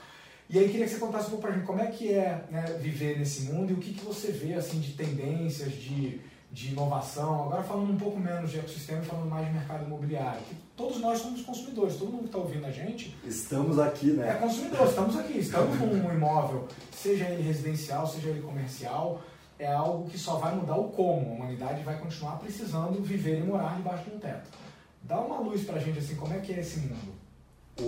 E 0.50 0.60
aí 0.60 0.68
queria 0.70 0.86
que 0.86 0.92
você 0.92 1.00
contasse 1.00 1.28
um 1.28 1.32
pouco 1.32 1.48
pra 1.48 1.56
gente 1.56 1.66
como 1.66 1.80
é 1.82 1.88
que 1.88 2.14
é 2.14 2.44
né, 2.52 2.66
viver 2.80 3.18
nesse 3.18 3.44
mundo 3.44 3.72
e 3.72 3.74
o 3.74 3.78
que, 3.78 3.94
que 3.94 4.06
você 4.06 4.32
vê 4.32 4.54
assim 4.54 4.80
de 4.80 4.94
tendências, 4.94 5.72
de 5.72 6.22
de 6.52 6.72
inovação, 6.72 7.46
agora 7.46 7.64
falando 7.64 7.94
um 7.94 7.98
pouco 7.98 8.20
menos 8.20 8.52
de 8.52 8.60
ecossistema, 8.60 9.02
falando 9.04 9.30
mais 9.30 9.48
de 9.48 9.54
mercado 9.54 9.86
imobiliário. 9.86 10.42
Que 10.42 10.56
todos 10.76 11.00
nós 11.00 11.20
somos 11.20 11.42
consumidores, 11.42 11.96
todo 11.96 12.12
mundo 12.12 12.22
que 12.22 12.26
está 12.28 12.38
ouvindo 12.38 12.66
a 12.66 12.72
gente. 12.72 13.16
Estamos 13.26 13.80
aqui, 13.80 14.08
né? 14.08 14.30
É 14.30 14.34
consumidor, 14.34 14.88
estamos 14.88 15.18
aqui, 15.18 15.40
estamos 15.40 15.80
num 15.80 16.14
imóvel, 16.14 16.68
seja 16.92 17.26
ele 17.26 17.44
residencial, 17.44 18.08
seja 18.08 18.30
ele 18.30 18.42
comercial, 18.42 19.22
é 19.60 19.72
algo 19.72 20.10
que 20.10 20.18
só 20.18 20.36
vai 20.36 20.56
mudar 20.56 20.76
o 20.76 20.90
como. 20.90 21.32
A 21.32 21.34
humanidade 21.34 21.84
vai 21.84 22.00
continuar 22.00 22.38
precisando 22.40 23.02
viver 23.02 23.40
e 23.40 23.44
morar 23.44 23.76
debaixo 23.76 24.10
de 24.10 24.16
um 24.16 24.20
teto. 24.20 24.50
Dá 25.04 25.20
uma 25.20 25.40
luz 25.40 25.64
para 25.64 25.76
a 25.76 25.80
gente 25.80 26.00
assim, 26.00 26.16
como 26.16 26.34
é 26.34 26.40
que 26.40 26.54
é 26.54 26.60
esse 26.60 26.80
mundo? 26.80 27.22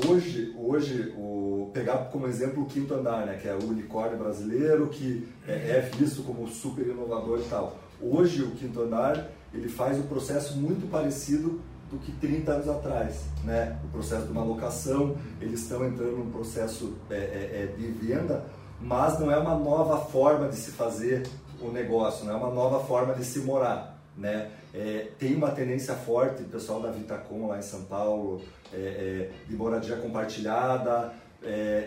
Hoje, 0.08 0.56
hoje 0.58 1.14
o, 1.18 1.70
pegar 1.74 1.98
como 2.06 2.28
exemplo 2.28 2.64
o 2.64 2.66
quinto 2.66 2.94
andar, 2.94 3.26
né, 3.26 3.38
que 3.40 3.48
é 3.48 3.54
o 3.54 3.64
unicórnio 3.66 4.18
brasileiro, 4.18 4.88
que 4.90 5.28
é, 5.48 5.52
é 5.52 5.92
visto 5.98 6.24
como 6.24 6.48
super 6.48 6.88
inovador 6.88 7.40
e 7.40 7.50
tal. 7.50 7.78
Hoje 8.02 8.42
o 8.42 8.52
quinto 8.52 8.82
andar 8.82 9.30
ele 9.54 9.70
faz 9.70 9.98
um 10.00 10.04
processo 10.04 10.58
muito 10.58 10.90
parecido 10.90 11.62
do 11.94 12.00
que 12.00 12.12
30 12.14 12.52
anos 12.52 12.68
atrás. 12.68 13.26
Né? 13.44 13.78
O 13.86 13.88
processo 13.90 14.26
de 14.26 14.32
uma 14.32 14.44
locação, 14.44 15.16
eles 15.40 15.62
estão 15.62 15.86
entrando 15.86 16.18
num 16.18 16.32
processo 16.32 16.96
é, 17.10 17.16
é, 17.16 17.18
é, 17.18 17.76
de 17.78 17.88
venda, 17.88 18.46
mas 18.82 19.20
não 19.20 19.32
é 19.32 19.38
uma 19.38 19.56
nova 19.56 19.98
forma 20.06 20.50
de 20.50 20.56
se 20.56 20.72
fazer 20.72 21.28
o 21.62 21.70
negócio, 21.70 22.26
não 22.26 22.34
é 22.34 22.36
uma 22.36 22.50
nova 22.50 22.84
forma 22.86 23.14
de 23.14 23.24
se 23.24 23.40
morar. 23.40 23.98
Né? 24.18 24.52
É, 24.74 25.10
tem 25.20 25.36
uma 25.36 25.52
tendência 25.52 25.94
forte, 25.94 26.44
pessoal 26.44 26.82
da 26.82 26.92
Vitacom 26.92 27.48
lá 27.48 27.60
em 27.60 27.64
São 27.64 27.84
Paulo, 27.84 28.42
é, 28.74 28.78
é, 28.78 29.30
de 29.48 29.56
moradia 29.56 29.98
compartilhada, 29.98 31.14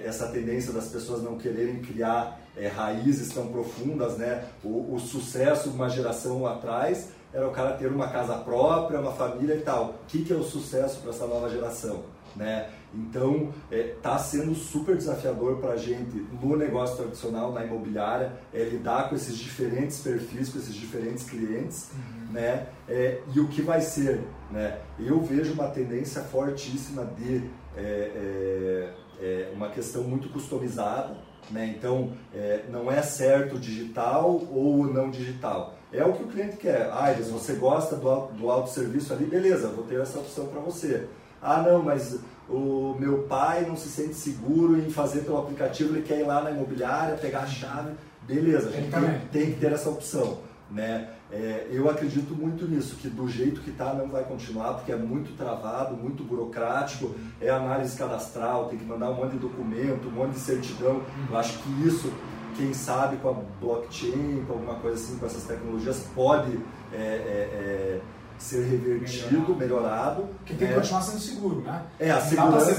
essa 0.04 0.26
tendência 0.26 0.70
das 0.70 0.88
pessoas 0.88 1.22
não 1.22 1.38
quererem 1.38 1.80
criar 1.80 2.38
raízes 2.76 3.32
tão 3.32 3.48
profundas, 3.48 4.18
né? 4.18 4.44
O, 4.62 4.94
o, 4.94 5.00
sucesso 5.00 5.70
de 5.70 5.76
uma 5.76 5.88
geração 5.88 6.46
atrás 6.46 7.08
era 7.36 7.46
o 7.46 7.50
cara 7.50 7.74
ter 7.74 7.92
uma 7.92 8.08
casa 8.08 8.34
própria, 8.38 8.98
uma 8.98 9.12
família 9.12 9.54
e 9.54 9.60
tal. 9.60 9.90
O 9.90 9.94
que, 10.08 10.24
que 10.24 10.32
é 10.32 10.36
o 10.36 10.42
sucesso 10.42 11.00
para 11.00 11.10
essa 11.10 11.26
nova 11.26 11.50
geração? 11.50 12.04
Né? 12.34 12.70
Então, 12.94 13.52
está 13.70 13.76
é, 13.76 13.82
tá 14.00 14.18
sendo 14.18 14.54
super 14.54 14.96
desafiador 14.96 15.58
para 15.58 15.72
a 15.72 15.76
gente 15.76 16.16
no 16.42 16.56
negócio 16.56 16.96
tradicional, 16.96 17.52
na 17.52 17.62
imobiliária, 17.62 18.32
é, 18.54 18.64
lidar 18.64 19.10
com 19.10 19.16
esses 19.16 19.36
diferentes 19.36 20.00
perfis, 20.00 20.48
com 20.48 20.58
esses 20.58 20.74
diferentes 20.74 21.28
clientes, 21.28 21.90
uhum. 21.92 22.32
né? 22.32 22.68
É, 22.88 23.20
e 23.34 23.40
o 23.40 23.48
que 23.48 23.60
vai 23.60 23.82
ser, 23.82 24.22
né? 24.50 24.78
Eu 24.98 25.20
vejo 25.20 25.52
uma 25.52 25.68
tendência 25.68 26.22
fortíssima 26.22 27.04
de 27.04 27.50
é, 27.76 27.82
é, 27.82 28.94
é 29.20 29.52
uma 29.54 29.68
questão 29.68 30.04
muito 30.04 30.30
customizada, 30.30 31.16
né? 31.50 31.74
Então, 31.76 32.12
é, 32.34 32.64
não 32.70 32.90
é 32.90 33.02
certo 33.02 33.58
digital 33.58 34.30
ou 34.50 34.86
não 34.86 35.10
digital. 35.10 35.75
É 35.92 36.04
o 36.04 36.12
que 36.12 36.24
o 36.24 36.26
cliente 36.26 36.56
quer. 36.56 36.90
Ah, 36.92 37.12
Iris, 37.12 37.28
você 37.28 37.54
gosta 37.54 37.96
do, 37.96 38.26
do 38.32 38.50
autosserviço 38.50 39.12
ali? 39.12 39.24
Beleza, 39.24 39.68
vou 39.68 39.84
ter 39.84 40.00
essa 40.00 40.18
opção 40.18 40.46
para 40.46 40.60
você. 40.60 41.06
Ah, 41.40 41.62
não, 41.62 41.82
mas 41.82 42.18
o 42.48 42.96
meu 42.98 43.22
pai 43.24 43.64
não 43.66 43.76
se 43.76 43.88
sente 43.88 44.14
seguro 44.14 44.78
em 44.78 44.90
fazer 44.90 45.20
pelo 45.20 45.38
aplicativo, 45.38 45.94
ele 45.94 46.02
quer 46.02 46.20
ir 46.20 46.24
lá 46.24 46.42
na 46.42 46.50
imobiliária, 46.50 47.16
pegar 47.16 47.40
a 47.40 47.46
chave. 47.46 47.92
Beleza, 48.22 48.68
a 48.68 48.72
gente 48.72 48.90
tem, 48.90 49.20
tem 49.32 49.52
que 49.52 49.60
ter 49.60 49.72
essa 49.72 49.88
opção. 49.88 50.38
Né? 50.70 51.08
É, 51.30 51.68
eu 51.70 51.88
acredito 51.88 52.34
muito 52.34 52.66
nisso, 52.66 52.96
que 52.96 53.08
do 53.08 53.28
jeito 53.28 53.60
que 53.60 53.70
está 53.70 53.92
não 53.94 54.08
vai 54.08 54.24
continuar, 54.24 54.74
porque 54.74 54.92
é 54.92 54.96
muito 54.96 55.36
travado, 55.36 55.96
muito 55.96 56.22
burocrático, 56.22 57.14
é 57.40 57.50
análise 57.50 57.96
cadastral, 57.96 58.68
tem 58.68 58.78
que 58.78 58.84
mandar 58.84 59.10
um 59.10 59.14
monte 59.14 59.32
de 59.32 59.38
documento, 59.38 60.08
um 60.08 60.12
monte 60.12 60.32
de 60.32 60.40
certidão. 60.40 61.02
Eu 61.28 61.36
acho 61.36 61.58
que 61.58 61.86
isso, 61.86 62.12
quem 62.56 62.72
sabe 62.72 63.16
com 63.18 63.28
a 63.30 63.34
blockchain, 63.60 64.44
com 64.46 64.54
alguma 64.54 64.74
coisa 64.76 64.96
assim, 64.96 65.18
com 65.18 65.26
essas 65.26 65.44
tecnologias, 65.44 66.04
pode 66.14 66.58
é, 66.92 66.96
é, 66.96 67.00
é 67.00 68.00
ser 68.38 68.64
revertido, 68.64 69.54
melhorado. 69.54 69.56
melhorado 69.56 70.22
porque 70.38 70.54
tem 70.54 70.68
que 70.68 70.74
é. 70.74 70.76
continuar 70.76 71.02
sendo 71.02 71.20
seguro, 71.20 71.60
né? 71.62 71.82
É, 71.98 72.10
a 72.10 72.20
segurança. 72.20 72.70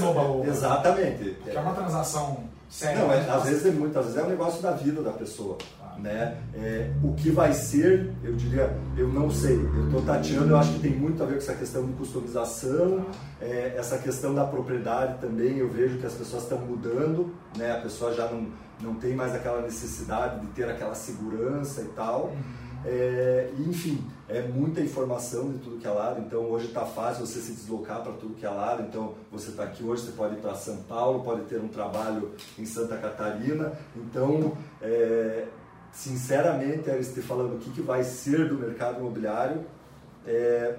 Exatamente. 0.46 1.30
Porque 1.42 1.56
é 1.56 1.60
uma 1.60 1.74
transação 1.74 2.44
séria. 2.70 2.98
Não, 2.98 3.12
é, 3.12 3.28
às 3.28 3.44
vezes 3.44 3.66
é 3.66 3.70
muitas 3.70 4.04
vezes 4.04 4.20
é 4.20 4.24
um 4.24 4.28
negócio 4.28 4.62
da 4.62 4.72
vida 4.72 5.02
da 5.02 5.12
pessoa. 5.12 5.58
Né? 6.00 6.40
É, 6.54 6.92
o 7.02 7.12
que 7.14 7.28
vai 7.28 7.52
ser, 7.52 8.12
eu 8.22 8.32
diria, 8.34 8.72
eu 8.96 9.08
não 9.08 9.28
sei. 9.28 9.56
Eu 9.56 9.86
estou 9.86 10.02
tateando, 10.02 10.50
eu 10.50 10.56
acho 10.56 10.74
que 10.74 10.80
tem 10.80 10.92
muito 10.92 11.20
a 11.22 11.26
ver 11.26 11.32
com 11.32 11.38
essa 11.38 11.54
questão 11.54 11.84
de 11.84 11.92
customização, 11.94 13.06
é, 13.40 13.74
essa 13.76 13.98
questão 13.98 14.32
da 14.32 14.44
propriedade 14.44 15.18
também. 15.20 15.58
Eu 15.58 15.68
vejo 15.68 15.98
que 15.98 16.06
as 16.06 16.14
pessoas 16.14 16.44
estão 16.44 16.58
mudando, 16.58 17.34
né? 17.56 17.72
a 17.72 17.80
pessoa 17.80 18.14
já 18.14 18.30
não, 18.30 18.46
não 18.80 18.94
tem 18.94 19.16
mais 19.16 19.34
aquela 19.34 19.60
necessidade 19.60 20.40
de 20.40 20.46
ter 20.52 20.68
aquela 20.70 20.94
segurança 20.94 21.82
e 21.82 21.88
tal. 21.88 22.26
Uhum. 22.26 22.68
É, 22.84 23.50
enfim, 23.58 24.04
é 24.28 24.42
muita 24.42 24.80
informação 24.80 25.50
de 25.50 25.58
tudo 25.58 25.78
que 25.78 25.86
é 25.86 25.90
lado, 25.90 26.20
então 26.20 26.42
hoje 26.42 26.66
está 26.66 26.84
fácil 26.84 27.26
você 27.26 27.40
se 27.40 27.52
deslocar 27.52 28.02
para 28.02 28.12
tudo 28.12 28.34
que 28.34 28.46
é 28.46 28.50
lado, 28.50 28.82
então 28.82 29.14
você 29.32 29.50
está 29.50 29.64
aqui 29.64 29.82
hoje, 29.82 30.02
você 30.02 30.12
pode 30.12 30.34
ir 30.34 30.38
para 30.38 30.54
São 30.54 30.76
Paulo, 30.82 31.24
pode 31.24 31.42
ter 31.42 31.60
um 31.60 31.68
trabalho 31.68 32.32
em 32.56 32.64
Santa 32.64 32.96
Catarina, 32.96 33.72
então 33.96 34.52
é, 34.80 35.46
sinceramente, 35.92 36.90
Aristides, 36.90 37.24
falando 37.24 37.56
o 37.56 37.58
que, 37.58 37.70
que 37.70 37.80
vai 37.80 38.02
ser 38.04 38.48
do 38.48 38.54
mercado 38.54 39.00
imobiliário, 39.00 39.64
é, 40.26 40.76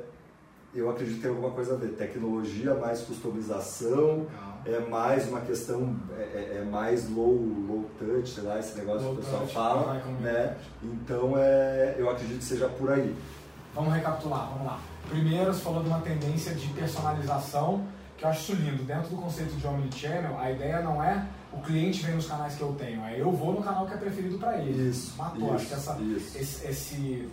eu 0.74 0.90
acredito 0.90 1.16
que 1.16 1.22
tem 1.22 1.32
alguma 1.32 1.52
coisa 1.52 1.74
a 1.74 1.78
ver. 1.78 1.90
Tecnologia, 1.90 2.76
mais 2.76 3.02
customização, 3.02 4.28
é 4.66 4.80
mais 4.80 5.28
uma 5.28 5.42
questão, 5.42 5.96
é, 6.18 6.22
é, 6.22 6.58
é 6.62 6.64
mais 6.64 7.10
low, 7.10 7.34
low 7.34 7.90
touch, 7.98 8.30
sei 8.30 8.44
lá, 8.44 8.60
esse 8.60 8.78
negócio 8.78 9.08
low 9.08 9.16
que 9.16 9.22
o 9.22 9.24
pessoal 9.24 9.42
touch, 9.42 9.54
fala. 9.54 9.94
Né? 10.22 10.56
Então, 10.84 11.34
é, 11.36 11.96
eu 11.98 12.10
acredito 12.10 12.38
que 12.38 12.44
seja 12.44 12.68
por 12.70 12.92
aí. 12.92 13.16
Vamos 13.74 13.94
recapitular, 13.94 14.50
vamos 14.50 14.66
lá. 14.66 14.80
Primeiro, 15.10 15.54
você 15.54 15.62
falou 15.62 15.82
de 15.82 15.90
uma 15.90 16.02
tendência 16.02 16.54
de 16.54 16.68
personalização, 16.74 17.86
que 18.18 18.26
eu 18.26 18.30
acho 18.30 18.54
isso 18.54 18.62
lindo. 18.62 18.84
Dentro 18.84 19.10
do 19.10 19.18
conceito 19.18 19.56
de 19.56 19.66
Omnichannel, 19.66 20.38
a 20.38 20.52
ideia 20.52 20.82
não 20.82 21.04
é 21.04 21.26
o 21.52 21.62
cliente 21.62 22.04
vem 22.04 22.16
nos 22.16 22.28
canais 22.28 22.56
que 22.56 22.62
eu 22.62 22.74
tenho, 22.74 23.04
é 23.04 23.20
eu 23.20 23.32
vou 23.32 23.54
no 23.54 23.64
canal 23.64 23.88
que 23.88 23.94
é 23.94 23.98
preferido 23.98 24.38
para 24.38 24.58
ele. 24.60 24.90
Isso. 24.90 25.16
Matou. 25.18 25.48
Isso, 25.48 25.56
acho 25.56 25.68
que 25.68 25.74
essa, 25.74 25.98
esse, 26.36 26.68
esse, 26.68 27.30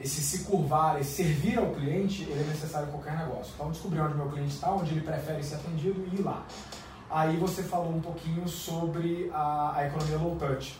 esse, 0.00 0.20
se 0.20 0.44
curvar, 0.44 1.00
esse 1.00 1.22
servir 1.22 1.58
ao 1.58 1.70
cliente, 1.70 2.22
ele 2.22 2.40
é 2.40 2.46
necessário 2.46 2.88
em 2.88 2.90
qualquer 2.90 3.16
negócio. 3.16 3.52
Então, 3.54 3.70
descobrir 3.70 4.00
onde 4.00 4.14
meu 4.14 4.28
cliente 4.28 4.54
está, 4.54 4.72
onde 4.72 4.92
ele 4.92 5.02
prefere 5.02 5.42
ser 5.42 5.56
atendido 5.56 6.04
e 6.12 6.16
ir 6.16 6.22
lá. 6.22 6.44
Aí 7.08 7.36
você 7.36 7.62
falou 7.62 7.92
um 7.92 8.00
pouquinho 8.00 8.46
sobre 8.48 9.30
a, 9.32 9.76
a 9.76 9.86
economia 9.86 10.18
low 10.18 10.36
touch. 10.36 10.78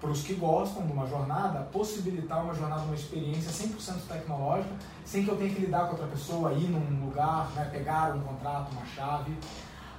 Para 0.00 0.10
os 0.10 0.22
que 0.22 0.34
gostam 0.34 0.84
de 0.84 0.92
uma 0.92 1.06
jornada, 1.06 1.60
possibilitar 1.72 2.42
uma 2.42 2.52
jornada, 2.52 2.82
uma 2.82 2.94
experiência 2.94 3.52
100% 3.52 4.08
tecnológica, 4.08 4.74
sem 5.04 5.24
que 5.24 5.30
eu 5.30 5.36
tenha 5.36 5.54
que 5.54 5.60
lidar 5.60 5.84
com 5.84 5.92
outra 5.92 6.08
pessoa, 6.08 6.52
ir 6.54 6.68
num 6.68 7.06
lugar, 7.06 7.48
né, 7.54 7.68
pegar 7.70 8.14
um 8.16 8.20
contrato, 8.20 8.72
uma 8.72 8.84
chave. 8.84 9.32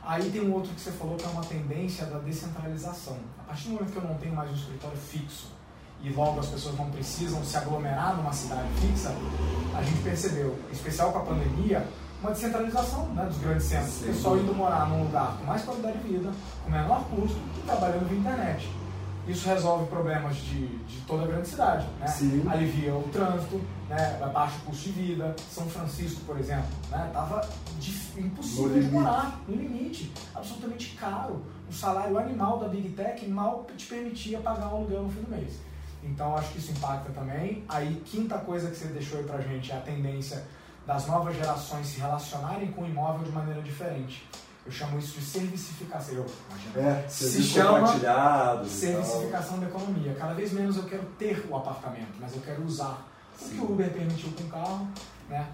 Aí 0.06 0.30
tem 0.30 0.42
um 0.42 0.54
outro 0.54 0.74
que 0.74 0.82
você 0.82 0.92
falou 0.92 1.16
que 1.16 1.24
é 1.24 1.30
uma 1.30 1.44
tendência 1.44 2.06
da 2.06 2.20
descentralização. 2.20 3.18
A 3.39 3.44
partir 3.44 3.70
do 3.70 3.76
momento 3.76 3.92
que 3.92 3.98
eu 3.98 4.04
não 4.04 4.16
tenho 4.16 4.36
mais 4.36 4.52
um 4.52 4.54
escritório 4.54 4.98
fixo 4.98 5.48
e 6.02 6.10
logo 6.10 6.42
as 6.42 6.48
pessoas 6.48 6.78
não 6.78 6.89
precisam 6.92 7.42
se 7.44 7.56
aglomerar 7.56 8.18
numa 8.18 8.34
cidade 8.34 8.68
fixa, 8.82 9.16
a 9.74 9.82
gente 9.82 10.04
percebeu, 10.04 10.60
em 10.70 10.74
especial 10.74 11.13
com 11.13 11.20
a 11.20 11.22
pandemia, 11.22 11.88
uma 12.22 12.32
descentralização 12.32 13.06
né, 13.13 13.26
dos 13.26 13.38
grandes 13.38 13.66
centros. 13.66 14.02
O 14.02 14.06
pessoal 14.06 14.38
indo 14.38 14.54
morar 14.54 14.89
num 14.89 15.04
lugar 15.04 15.38
com 15.38 15.46
mais 15.46 15.63
qualidade 15.63 15.98
de 16.00 16.08
vida, 16.10 16.32
com 16.66 16.70
menor 16.70 17.06
custo 17.06 17.38
e 17.58 17.62
trabalhando 17.62 18.08
via 18.10 18.20
internet. 18.20 18.83
Isso 19.28 19.48
resolve 19.48 19.86
problemas 19.86 20.36
de, 20.36 20.68
de 20.68 21.02
toda 21.08 21.24
a 21.24 21.28
grande 21.28 21.48
cidade, 21.48 21.88
né? 21.98 22.06
alivia 22.52 22.94
o 22.94 23.04
trânsito, 23.04 23.62
né? 23.88 24.20
baixo 24.34 24.60
custo 24.66 24.84
de 24.84 24.92
vida. 24.92 25.34
São 25.50 25.66
Francisco, 25.70 26.22
por 26.26 26.38
exemplo, 26.38 26.66
estava 26.84 27.38
né? 27.38 28.24
impossível 28.26 28.82
de 28.82 28.92
morar, 28.92 29.40
no 29.48 29.56
limite, 29.56 30.12
absolutamente 30.36 30.96
caro. 30.98 31.42
O 31.70 31.74
salário 31.74 32.18
animal 32.18 32.60
da 32.60 32.68
Big 32.68 32.90
Tech 32.90 33.26
mal 33.30 33.66
te 33.78 33.86
permitia 33.88 34.40
pagar 34.40 34.74
o 34.74 34.78
aluguel 34.78 35.04
no 35.04 35.10
fim 35.10 35.22
do 35.22 35.30
mês. 35.30 35.62
Então 36.04 36.36
acho 36.36 36.52
que 36.52 36.58
isso 36.58 36.72
impacta 36.74 37.12
também. 37.14 37.64
Aí, 37.70 38.02
quinta 38.06 38.38
coisa 38.40 38.70
que 38.70 38.76
você 38.76 38.88
deixou 38.88 39.20
aí 39.20 39.24
pra 39.26 39.40
gente 39.40 39.72
é 39.72 39.78
a 39.78 39.82
tendência 39.82 40.46
das 40.86 41.08
novas 41.08 41.34
gerações 41.36 41.88
se 41.88 42.00
relacionarem 42.00 42.72
com 42.74 42.82
o 42.82 42.86
imóvel 42.86 43.24
de 43.24 43.32
maneira 43.32 43.62
diferente. 43.62 44.28
Eu 44.65 44.71
chamo 44.71 44.97
isso 44.97 45.19
de 45.19 45.26
servicificação. 45.26 46.15
Eu, 46.15 46.26
é, 46.82 47.06
se 47.08 47.43
chama 47.43 47.88
servicificação 48.65 49.60
da 49.60 49.67
economia. 49.67 50.15
Cada 50.15 50.34
vez 50.34 50.54
menos 50.54 50.78
eu 50.78 50.84
quero 50.84 51.04
ter 51.19 51.45
o 51.49 51.56
apartamento, 51.56 52.13
mas 52.19 52.34
eu 52.34 52.41
quero 52.41 52.63
usar. 52.63 53.10
O 53.41 53.49
que 53.49 53.60
o 53.60 53.71
Uber 53.71 53.91
permitiu 53.91 54.32
com 54.32 54.43
o 54.43 54.47
carro, 54.47 54.88
né? 55.28 55.47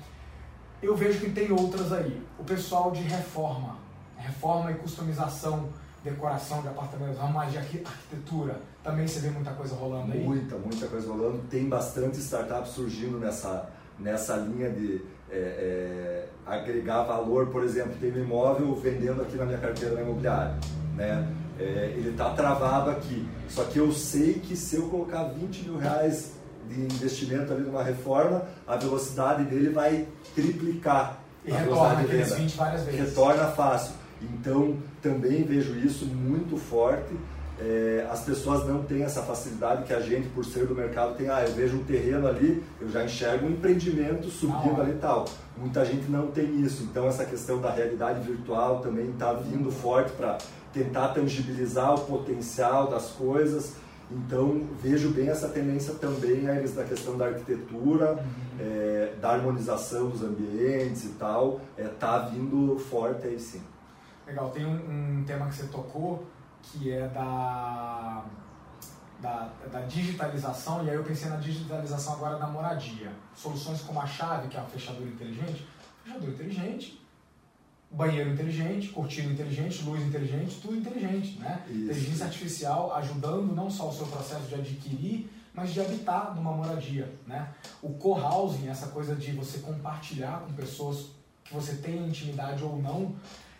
Eu 0.81 0.95
vejo 0.95 1.19
que 1.19 1.31
tem 1.31 1.51
outras 1.51 1.91
aí. 1.91 2.21
O 2.37 2.43
pessoal 2.43 2.91
de 2.91 3.01
reforma, 3.01 3.77
reforma 4.15 4.71
e 4.71 4.75
customização, 4.75 5.69
decoração 6.03 6.61
de 6.61 6.67
apartamentos, 6.67 7.17
mais 7.31 7.51
de 7.51 7.57
arquitetura, 7.57 8.61
também 8.83 9.07
você 9.07 9.19
vê 9.19 9.29
muita 9.29 9.51
coisa 9.51 9.75
rolando 9.75 10.13
aí? 10.13 10.23
Muita, 10.23 10.55
muita 10.57 10.87
coisa 10.87 11.11
rolando. 11.11 11.39
Tem 11.49 11.67
bastante 11.67 12.17
startup 12.17 12.67
surgindo 12.69 13.17
nessa, 13.19 13.69
nessa 13.97 14.37
linha 14.37 14.69
de 14.69 15.01
é, 15.29 15.37
é, 15.37 16.28
agregar 16.49 17.03
valor, 17.03 17.47
por 17.47 17.63
exemplo, 17.63 17.93
tem 17.99 18.11
um 18.11 18.23
imóvel 18.23 18.75
vendendo 18.75 19.21
aqui 19.21 19.37
na 19.37 19.45
minha 19.45 19.57
carteira 19.57 19.95
na 19.95 20.01
imobiliária, 20.01 20.55
né? 20.95 21.27
É, 21.59 21.93
ele 21.95 22.09
está 22.11 22.29
travado 22.29 22.89
aqui, 22.89 23.27
só 23.49 23.65
que 23.65 23.77
eu 23.77 23.91
sei 23.91 24.35
que 24.35 24.55
se 24.55 24.77
eu 24.77 24.83
colocar 24.83 25.23
20 25.23 25.63
mil 25.63 25.77
reais 25.77 26.33
de 26.69 26.81
investimento 26.81 27.51
ali 27.51 27.63
numa 27.63 27.83
reforma, 27.83 28.43
a 28.65 28.77
velocidade 28.77 29.43
dele 29.43 29.69
vai 29.69 30.07
triplicar. 30.33 31.19
E 31.43 31.51
retorna 31.51 32.01
aqueles 32.01 32.33
20 32.33 32.55
várias 32.55 32.83
vezes. 32.83 32.99
Retorna 32.99 33.45
fácil. 33.47 33.93
Então, 34.21 34.77
também 35.01 35.43
vejo 35.43 35.75
isso 35.75 36.05
muito 36.05 36.57
forte 36.57 37.13
é, 37.61 38.07
as 38.09 38.21
pessoas 38.21 38.65
não 38.65 38.83
têm 38.83 39.03
essa 39.03 39.21
facilidade 39.21 39.83
que 39.83 39.93
a 39.93 39.99
gente, 39.99 40.29
por 40.29 40.45
ser 40.45 40.65
do 40.65 40.73
mercado, 40.73 41.15
tem. 41.15 41.29
Ah, 41.29 41.43
eu 41.43 41.53
vejo 41.53 41.77
um 41.77 41.83
terreno 41.83 42.27
ali, 42.27 42.63
eu 42.79 42.89
já 42.89 43.03
enxergo 43.03 43.45
um 43.45 43.51
empreendimento 43.51 44.29
subindo 44.29 44.79
ah, 44.79 44.83
ali 44.83 44.91
e 44.91 44.97
tal. 44.97 45.25
Muita 45.57 45.83
gente 45.83 46.09
não 46.09 46.27
tem 46.27 46.61
isso. 46.61 46.83
Então, 46.83 47.07
essa 47.07 47.25
questão 47.25 47.59
da 47.59 47.69
realidade 47.69 48.21
virtual 48.21 48.79
também 48.79 49.09
está 49.09 49.33
vindo 49.33 49.69
forte 49.71 50.11
para 50.13 50.37
tentar 50.71 51.09
tangibilizar 51.09 51.95
o 51.95 51.99
potencial 52.05 52.87
das 52.87 53.09
coisas. 53.09 53.75
Então, 54.11 54.63
vejo 54.81 55.09
bem 55.09 55.29
essa 55.29 55.49
tendência 55.49 55.93
também 55.95 56.47
Aires, 56.47 56.73
da 56.73 56.83
questão 56.83 57.15
da 57.17 57.25
arquitetura, 57.25 58.13
uhum. 58.13 58.19
é, 58.59 59.13
da 59.21 59.31
harmonização 59.31 60.09
dos 60.09 60.23
ambientes 60.23 61.05
e 61.05 61.09
tal, 61.09 61.61
está 61.77 61.83
é, 61.83 61.87
tá 61.89 62.17
vindo 62.19 62.79
forte 62.79 63.27
aí 63.27 63.39
sim. 63.39 63.61
Legal, 64.25 64.49
tem 64.49 64.65
um, 64.65 65.19
um, 65.19 65.23
tema 65.25 65.47
que 65.47 65.55
você 65.55 65.67
tocou 65.67 66.23
que 66.63 66.91
é 66.91 67.07
da, 67.07 68.23
da, 69.19 69.49
da, 69.71 69.81
digitalização, 69.81 70.85
e 70.85 70.89
aí 70.89 70.95
eu 70.95 71.03
pensei 71.03 71.29
na 71.29 71.37
digitalização 71.37 72.13
agora 72.13 72.37
da 72.37 72.47
moradia. 72.47 73.11
Soluções 73.35 73.81
como 73.81 73.99
a 73.99 74.05
chave, 74.05 74.47
que 74.47 74.57
é 74.57 74.59
a 74.59 74.63
fechadura 74.63 75.09
inteligente. 75.09 75.67
Fechadura 76.03 76.31
inteligente, 76.31 77.01
banheiro 77.91 78.31
inteligente, 78.31 78.89
cortina 78.89 79.31
inteligente, 79.31 79.83
luz 79.83 80.01
inteligente, 80.01 80.59
tudo 80.61 80.75
inteligente, 80.75 81.39
né? 81.39 81.63
Isso. 81.67 81.83
Inteligência 81.83 82.25
artificial 82.25 82.95
ajudando 82.95 83.55
não 83.55 83.69
só 83.69 83.89
o 83.89 83.93
seu 83.93 84.07
processo 84.07 84.47
de 84.47 84.55
adquirir, 84.55 85.29
mas 85.53 85.73
de 85.73 85.81
habitar 85.81 86.35
numa 86.35 86.51
moradia, 86.51 87.13
né? 87.25 87.49
O 87.81 87.93
co-housing, 87.93 88.67
essa 88.67 88.87
coisa 88.87 89.15
de 89.15 89.31
você 89.31 89.59
compartilhar 89.59 90.41
com 90.41 90.53
pessoas 90.53 91.07
que 91.43 91.53
você 91.53 91.73
tem 91.75 92.07
intimidade 92.07 92.63
ou 92.63 92.79
não, 92.79 93.15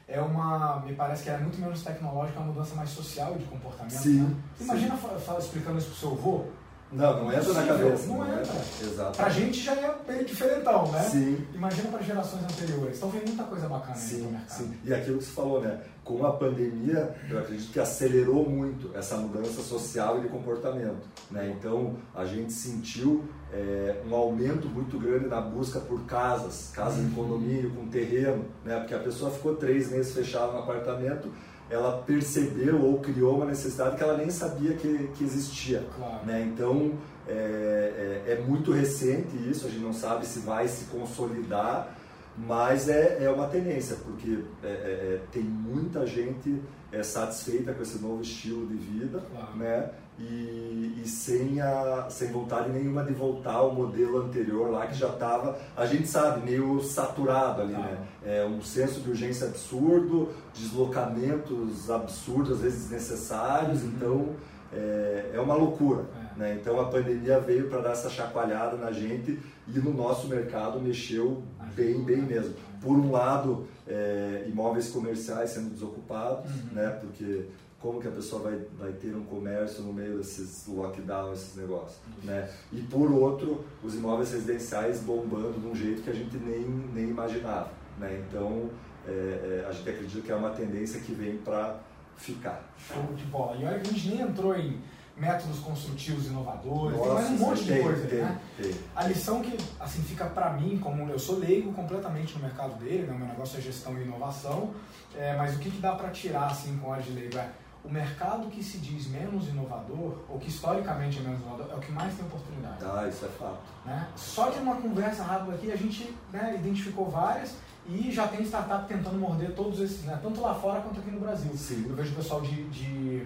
é 0.10 0.20
uma, 0.20 0.80
me 0.80 0.94
parece 0.94 1.24
que 1.24 1.30
é 1.30 1.38
muito 1.38 1.62
menos 1.62 1.84
tecnológica, 1.84 2.40
é 2.40 2.42
uma 2.42 2.52
mudança 2.52 2.76
mais 2.76 2.90
social 2.90 3.36
de 3.36 3.46
comportamento. 3.46 3.94
Sim. 3.94 4.22
Né? 4.22 4.36
Imagina 4.60 4.98
sim. 4.98 5.38
explicando 5.38 5.78
isso 5.78 5.90
pro 5.90 5.98
seu 5.98 6.12
avô, 6.12 6.46
não, 6.92 7.24
não 7.24 7.34
entra 7.34 7.54
na 7.54 7.64
cabeça. 7.68 8.08
Não, 8.08 8.18
não 8.18 8.28
entra. 8.28 8.56
Exato. 8.82 9.18
Pra 9.18 9.30
gente 9.30 9.60
já 9.60 9.74
é 9.74 9.96
meio 10.08 10.26
diferentão, 10.26 10.92
né? 10.92 11.02
Sim. 11.04 11.46
Imagina 11.54 11.90
para 11.90 12.02
gerações 12.02 12.44
anteriores. 12.44 12.98
Então 12.98 13.10
vem 13.10 13.22
muita 13.26 13.44
coisa 13.44 13.68
bacana 13.68 13.96
sim, 13.96 14.16
aí 14.16 14.22
no 14.24 14.32
mercado. 14.32 14.58
Sim. 14.58 14.74
E 14.84 14.94
aquilo 14.94 15.18
que 15.20 15.26
você 15.26 15.32
falou, 15.32 15.62
né? 15.62 15.80
Com 16.04 16.26
a 16.26 16.32
pandemia, 16.32 17.16
eu 17.30 17.38
acredito 17.38 17.72
que 17.72 17.80
acelerou 17.80 18.50
muito 18.50 18.90
essa 18.98 19.16
mudança 19.18 19.62
social 19.62 20.18
e 20.18 20.22
de 20.22 20.30
comportamento. 20.30 21.08
Né? 21.30 21.56
Então 21.56 21.98
a 22.16 22.26
gente 22.26 22.52
sentiu 22.52 23.24
é, 23.54 24.02
um 24.10 24.16
aumento 24.16 24.68
muito 24.68 24.98
grande 24.98 25.28
na 25.28 25.40
busca 25.40 25.80
por 25.80 26.04
casas, 26.06 26.72
casas 26.74 26.98
uhum. 27.00 27.08
em 27.08 27.12
condomínio, 27.12 27.70
com 27.72 27.88
terreno, 27.88 28.46
né? 28.66 28.80
Porque 28.80 28.96
a 28.96 29.00
pessoa 29.00 29.30
ficou 29.30 29.56
três 29.56 29.92
meses 29.92 30.12
fechada 30.12 30.52
no 30.52 30.60
apartamento 30.60 31.32
ela 31.70 32.02
percebeu 32.02 32.82
ou 32.82 33.00
criou 33.00 33.36
uma 33.38 33.46
necessidade 33.46 33.96
que 33.96 34.04
ela 34.04 34.18
nem 34.18 34.30
sabia 34.30 34.74
que, 34.74 35.10
que 35.16 35.24
existia. 35.24 35.86
Claro. 35.96 36.26
Né? 36.26 36.42
Então, 36.52 36.94
é, 37.28 38.24
é, 38.26 38.34
é, 38.34 38.42
muito 38.42 38.72
recente 38.72 39.38
isso, 39.50 39.68
a 39.68 39.70
gente 39.70 39.84
não 39.84 39.94
sabe 39.94 40.26
se 40.26 40.40
vai 40.40 40.68
se 40.68 40.86
consolidar, 40.86 41.96
mas 42.36 42.90
é, 42.90 43.24
é 43.24 43.30
uma 43.30 43.48
tendência, 43.48 43.98
porque 44.04 44.40
é, 44.64 44.68
é, 44.68 44.72
é, 44.72 45.22
tem 45.32 45.44
muita 45.44 46.08
gente 46.08 46.60
satisfeita 47.04 47.74
com 47.74 47.82
esse 47.82 48.00
novo 48.00 48.22
estilo 48.22 48.66
de 48.68 48.76
vida, 48.76 49.22
claro. 49.32 49.56
né? 49.58 49.90
e, 50.20 51.02
e, 51.04 51.08
sem, 51.08 51.62
a, 51.62 52.08
sem 52.10 52.32
vontade 52.32 52.70
nenhuma 52.70 53.04
de 53.04 53.14
voltar 53.14 53.54
ao 53.54 53.74
modelo 53.74 54.22
anterior 54.22 54.70
lá 54.70 54.86
que 54.88 54.96
já 54.96 55.08
estava, 55.08 55.58
a 55.76 55.86
gente 55.86 56.08
sabe, 56.08 56.50
meio 56.50 56.82
saturado 56.82 57.62
ali, 57.62 57.74
né? 57.74 57.98
É 58.26 58.46
um 58.46 58.62
senso 58.62 59.00
de 59.00 59.10
urgência 59.10 59.48
absurdo, 59.48 60.30
deslocamentos 60.54 61.90
absurdos, 61.90 62.52
às 62.52 62.60
vezes 62.60 62.90
desnecessários, 62.90 63.82
uhum. 63.82 63.92
então 63.96 64.30
é, 64.74 65.32
é 65.34 65.40
uma 65.40 65.56
loucura. 65.56 66.04
É. 66.36 66.40
Né? 66.40 66.58
Então 66.62 66.80
a 66.80 66.86
pandemia 66.86 67.40
veio 67.40 67.70
para 67.70 67.82
dar 67.82 67.92
essa 67.92 68.10
chacoalhada 68.10 68.76
na 68.76 68.92
gente 68.92 69.40
e 69.68 69.80
no 69.80 69.94
nosso 69.94 70.28
mercado 70.28 70.82
mexeu 70.82 71.44
bem, 71.76 72.04
bem 72.04 72.22
mesmo. 72.22 72.56
Por 72.82 72.98
um 72.98 73.12
lado, 73.12 73.68
é, 73.88 74.46
imóveis 74.48 74.90
comerciais 74.90 75.52
sendo 75.52 75.70
desocupados, 75.70 76.50
uhum. 76.50 76.74
né? 76.74 76.90
porque 77.02 77.46
como 77.82 78.02
que 78.02 78.08
a 78.08 78.12
pessoa 78.12 78.42
vai, 78.42 78.60
vai 78.78 78.92
ter 78.92 79.16
um 79.16 79.24
comércio 79.24 79.84
no 79.84 79.94
meio 79.94 80.18
desses 80.18 80.68
lockdown, 80.68 81.32
esses 81.32 81.56
negócios, 81.56 82.00
né? 82.24 82.50
E 82.74 82.82
por 82.82 83.10
outro, 83.12 83.64
os 83.82 83.96
imóveis 83.96 84.34
residenciais 84.34 85.00
bombando 85.00 85.60
de 85.60 85.66
um 85.66 85.74
jeito 85.74 86.02
que 86.02 86.10
a 86.10 86.14
gente 86.14 86.36
nem, 86.38 86.62
nem 86.94 87.10
imaginava, 87.10 87.72
né? 87.98 88.22
Então, 88.28 88.70
é, 89.08 89.12
é, 89.12 89.66
a 89.68 89.72
gente 89.72 89.90
acredita 89.90 90.22
que 90.22 90.32
é 90.32 90.36
uma 90.36 90.50
tendência 90.50 91.00
que 91.00 91.14
vem 91.14 91.38
para 91.38 91.80
ficar. 92.18 92.70
Show 92.78 93.16
de 93.16 93.24
bola. 93.26 93.56
E 93.56 93.66
olha 93.66 93.78
a 93.78 93.84
gente 93.84 94.10
nem 94.10 94.22
entrou 94.22 94.56
em 94.56 94.78
métodos 95.20 95.60
construtivos 95.60 96.28
inovadores, 96.28 96.98
Nossa, 96.98 97.10
tem 97.10 97.14
mais 97.14 97.30
um 97.30 97.38
monte 97.46 97.64
de 97.64 97.74
tem, 97.74 97.84
coisa, 97.84 98.08
tem, 98.08 98.20
né? 98.20 98.40
Tem. 98.58 98.76
A 98.96 99.06
lição 99.06 99.42
que 99.42 99.58
assim 99.80 100.02
fica 100.02 100.26
para 100.26 100.52
mim, 100.54 100.80
como 100.82 101.10
eu 101.10 101.20
sou 101.20 101.40
leigo 101.40 101.74
completamente 101.74 102.36
no 102.36 102.42
mercado 102.42 102.76
dele, 102.80 103.06
né? 103.06 103.14
meu 103.18 103.28
negócio 103.28 103.60
é 103.60 103.62
gestão 103.62 103.98
e 103.98 104.04
inovação, 104.04 104.72
é, 105.16 105.36
mas 105.36 105.56
o 105.56 105.60
que, 105.60 105.70
que 105.70 105.80
dá 105.80 105.94
para 105.94 106.10
tirar 106.10 106.48
assim 106.48 106.78
com 106.78 106.94
a 106.94 107.00
de 107.00 107.12
leigo 107.12 107.38
é 107.38 107.50
o 107.84 107.90
mercado 107.90 108.48
que 108.50 108.64
se 108.64 108.78
diz 108.78 109.08
menos 109.08 109.48
inovador, 109.48 110.18
ou 110.30 110.38
que 110.38 110.50
historicamente 110.50 111.20
é 111.20 111.22
menos 111.22 111.40
inovador, 111.42 111.72
é 111.72 111.76
o 111.76 111.80
que 111.80 111.92
mais 111.92 112.14
tem 112.14 112.26
oportunidade. 112.26 112.84
Ah, 112.84 113.08
isso 113.08 113.26
é 113.26 113.30
fato. 113.30 113.62
Né? 113.86 114.08
Só 114.16 114.50
de 114.50 114.60
uma 114.60 114.76
conversa 114.76 115.24
rápida 115.24 115.56
aqui, 115.56 115.72
a 115.72 115.76
gente 115.76 116.14
né, 116.32 116.56
identificou 116.60 117.10
várias 117.10 117.56
e 117.88 118.12
já 118.12 118.28
tem 118.28 118.42
startup 118.44 118.88
tentando 118.88 119.18
morder 119.18 119.56
todos 119.56 119.80
esses, 119.80 120.04
né, 120.04 120.20
tanto 120.22 120.42
lá 120.42 120.54
fora 120.54 120.82
quanto 120.82 121.00
aqui 121.00 121.10
no 121.10 121.20
Brasil. 121.20 121.52
Sim. 121.56 121.86
Eu 121.88 121.96
vejo 121.96 122.12
o 122.12 122.16
pessoal 122.16 122.42
de, 122.42 122.64
de, 122.70 123.26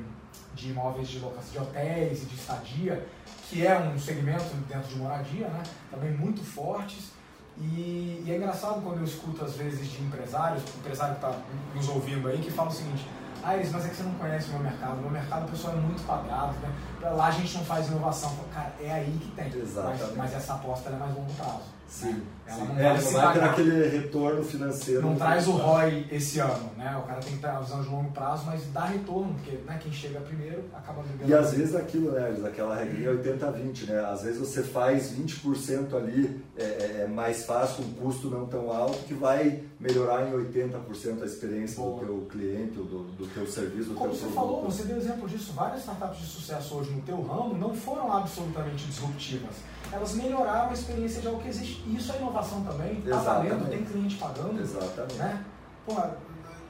de 0.54 0.70
imóveis 0.70 1.08
de 1.08 1.20
locação, 1.20 1.52
de 1.52 1.60
hotéis 1.60 2.24
e 2.24 2.26
de 2.26 2.36
estadia, 2.36 3.08
que 3.50 3.66
é 3.66 3.78
um 3.80 3.98
segmento 4.00 4.56
dentro 4.68 4.90
de 4.90 4.96
moradia, 4.96 5.48
né, 5.48 5.64
também 5.92 6.12
muito 6.12 6.44
fortes. 6.44 7.12
E, 7.58 8.24
e 8.26 8.32
é 8.32 8.38
engraçado 8.38 8.82
quando 8.82 8.98
eu 8.98 9.04
escuto, 9.04 9.46
às 9.46 9.56
vezes, 9.56 9.92
de 9.92 10.02
empresários, 10.02 10.64
empresário 10.80 11.16
que 11.16 11.26
está 11.26 11.40
nos 11.76 11.88
ouvindo 11.88 12.28
aí, 12.28 12.40
que 12.40 12.50
fala 12.50 12.70
o 12.70 12.74
seguinte 12.74 13.06
ah, 13.44 13.58
Iris, 13.58 13.72
mas 13.72 13.86
é 13.86 13.90
que 13.90 13.96
você 13.96 14.04
não 14.04 14.14
conhece 14.14 14.50
o 14.50 14.54
meu 14.54 14.62
mercado. 14.62 14.98
O 14.98 15.02
meu 15.02 15.12
mercado, 15.12 15.46
o 15.46 15.50
pessoal 15.50 15.74
é 15.74 15.78
muito 15.78 16.02
quadrado. 16.06 16.54
Né? 16.60 17.10
Lá 17.10 17.28
a 17.28 17.32
gente 17.32 17.58
não 17.58 17.66
faz 17.66 17.88
inovação. 17.88 18.34
Cara, 18.54 18.74
é 18.82 18.92
aí 18.92 19.20
que 19.20 19.32
tem. 19.32 19.52
Mas, 19.76 20.16
mas 20.16 20.34
essa 20.34 20.54
aposta 20.54 20.90
é 20.90 20.96
mais 20.96 21.14
longo 21.14 21.34
prazo. 21.34 21.74
Sim. 21.94 22.14
Né? 22.14 22.24
Ela 22.48 22.66
não, 22.66 22.80
é, 22.80 23.02
não 23.02 23.12
vai 23.12 23.34
ter 23.34 23.44
aquele 23.44 23.88
retorno 23.88 24.44
financeiro. 24.44 25.02
Não 25.02 25.16
traz 25.16 25.48
o 25.48 25.52
ROI 25.52 26.08
esse 26.12 26.40
ano, 26.40 26.72
né? 26.76 26.98
O 26.98 27.08
cara 27.08 27.20
tem 27.20 27.34
que 27.34 27.40
ter 27.40 27.48
a 27.48 27.60
visão 27.60 27.82
de 27.82 27.90
longo 27.90 28.12
prazo, 28.12 28.46
mas 28.46 28.66
dá 28.74 28.86
retorno, 28.86 29.34
porque 29.36 29.58
né, 29.66 29.80
quem 29.82 29.92
chega 29.92 30.20
primeiro 30.22 30.64
acaba 30.74 31.04
ganhando. 31.04 31.30
E 31.30 31.34
às 31.34 31.54
vezes 31.54 31.76
aquilo, 31.76 32.12
né, 32.12 32.36
aquela 32.46 32.76
regrinha 32.76 33.12
80-20, 33.12 33.88
né? 33.88 34.00
Às 34.06 34.24
vezes 34.24 34.40
você 34.40 34.64
faz 34.64 35.14
20% 35.14 35.94
ali 35.94 36.44
é, 36.58 36.64
é, 36.64 37.02
é, 37.04 37.08
mais 37.08 37.46
fácil, 37.46 37.84
um 37.86 37.94
custo 37.94 38.30
não 38.30 38.48
tão 38.48 38.72
alto, 38.72 38.98
que 39.06 39.14
vai 39.14 39.62
melhorar 39.84 40.28
em 40.28 40.32
80% 40.32 41.22
a 41.22 41.26
experiência 41.26 41.84
Boa. 41.84 42.00
do 42.00 42.06
teu 42.06 42.28
cliente, 42.30 42.76
do, 42.76 43.04
do 43.04 43.28
teu 43.34 43.46
serviço, 43.46 43.90
do 43.90 43.96
Como 43.96 44.12
teu 44.12 44.16
você 44.18 44.26
produto. 44.26 44.36
falou, 44.36 44.64
você 44.64 44.84
deu 44.84 44.98
exemplo 44.98 45.28
disso, 45.28 45.52
várias 45.52 45.82
startups 45.82 46.20
de 46.20 46.26
sucesso 46.26 46.76
hoje 46.76 46.92
no 46.92 47.02
teu 47.02 47.22
ramo 47.22 47.58
não 47.58 47.76
foram 47.76 48.12
absolutamente 48.12 48.86
disruptivas 48.86 49.56
elas 49.94 50.16
melhoraram 50.16 50.72
a 50.72 50.74
experiência 50.74 51.22
de 51.22 51.28
algo 51.28 51.40
que 51.40 51.48
existe. 51.48 51.84
E 51.86 51.96
isso 51.96 52.12
é 52.12 52.18
inovação 52.18 52.64
também, 52.64 52.98
está 52.98 53.18
valendo, 53.18 53.70
tem 53.70 53.86
cliente 53.86 54.16
pagando. 54.16 54.60
Exatamente. 54.60 55.16
Né? 55.16 55.46
Pô, 55.86 55.96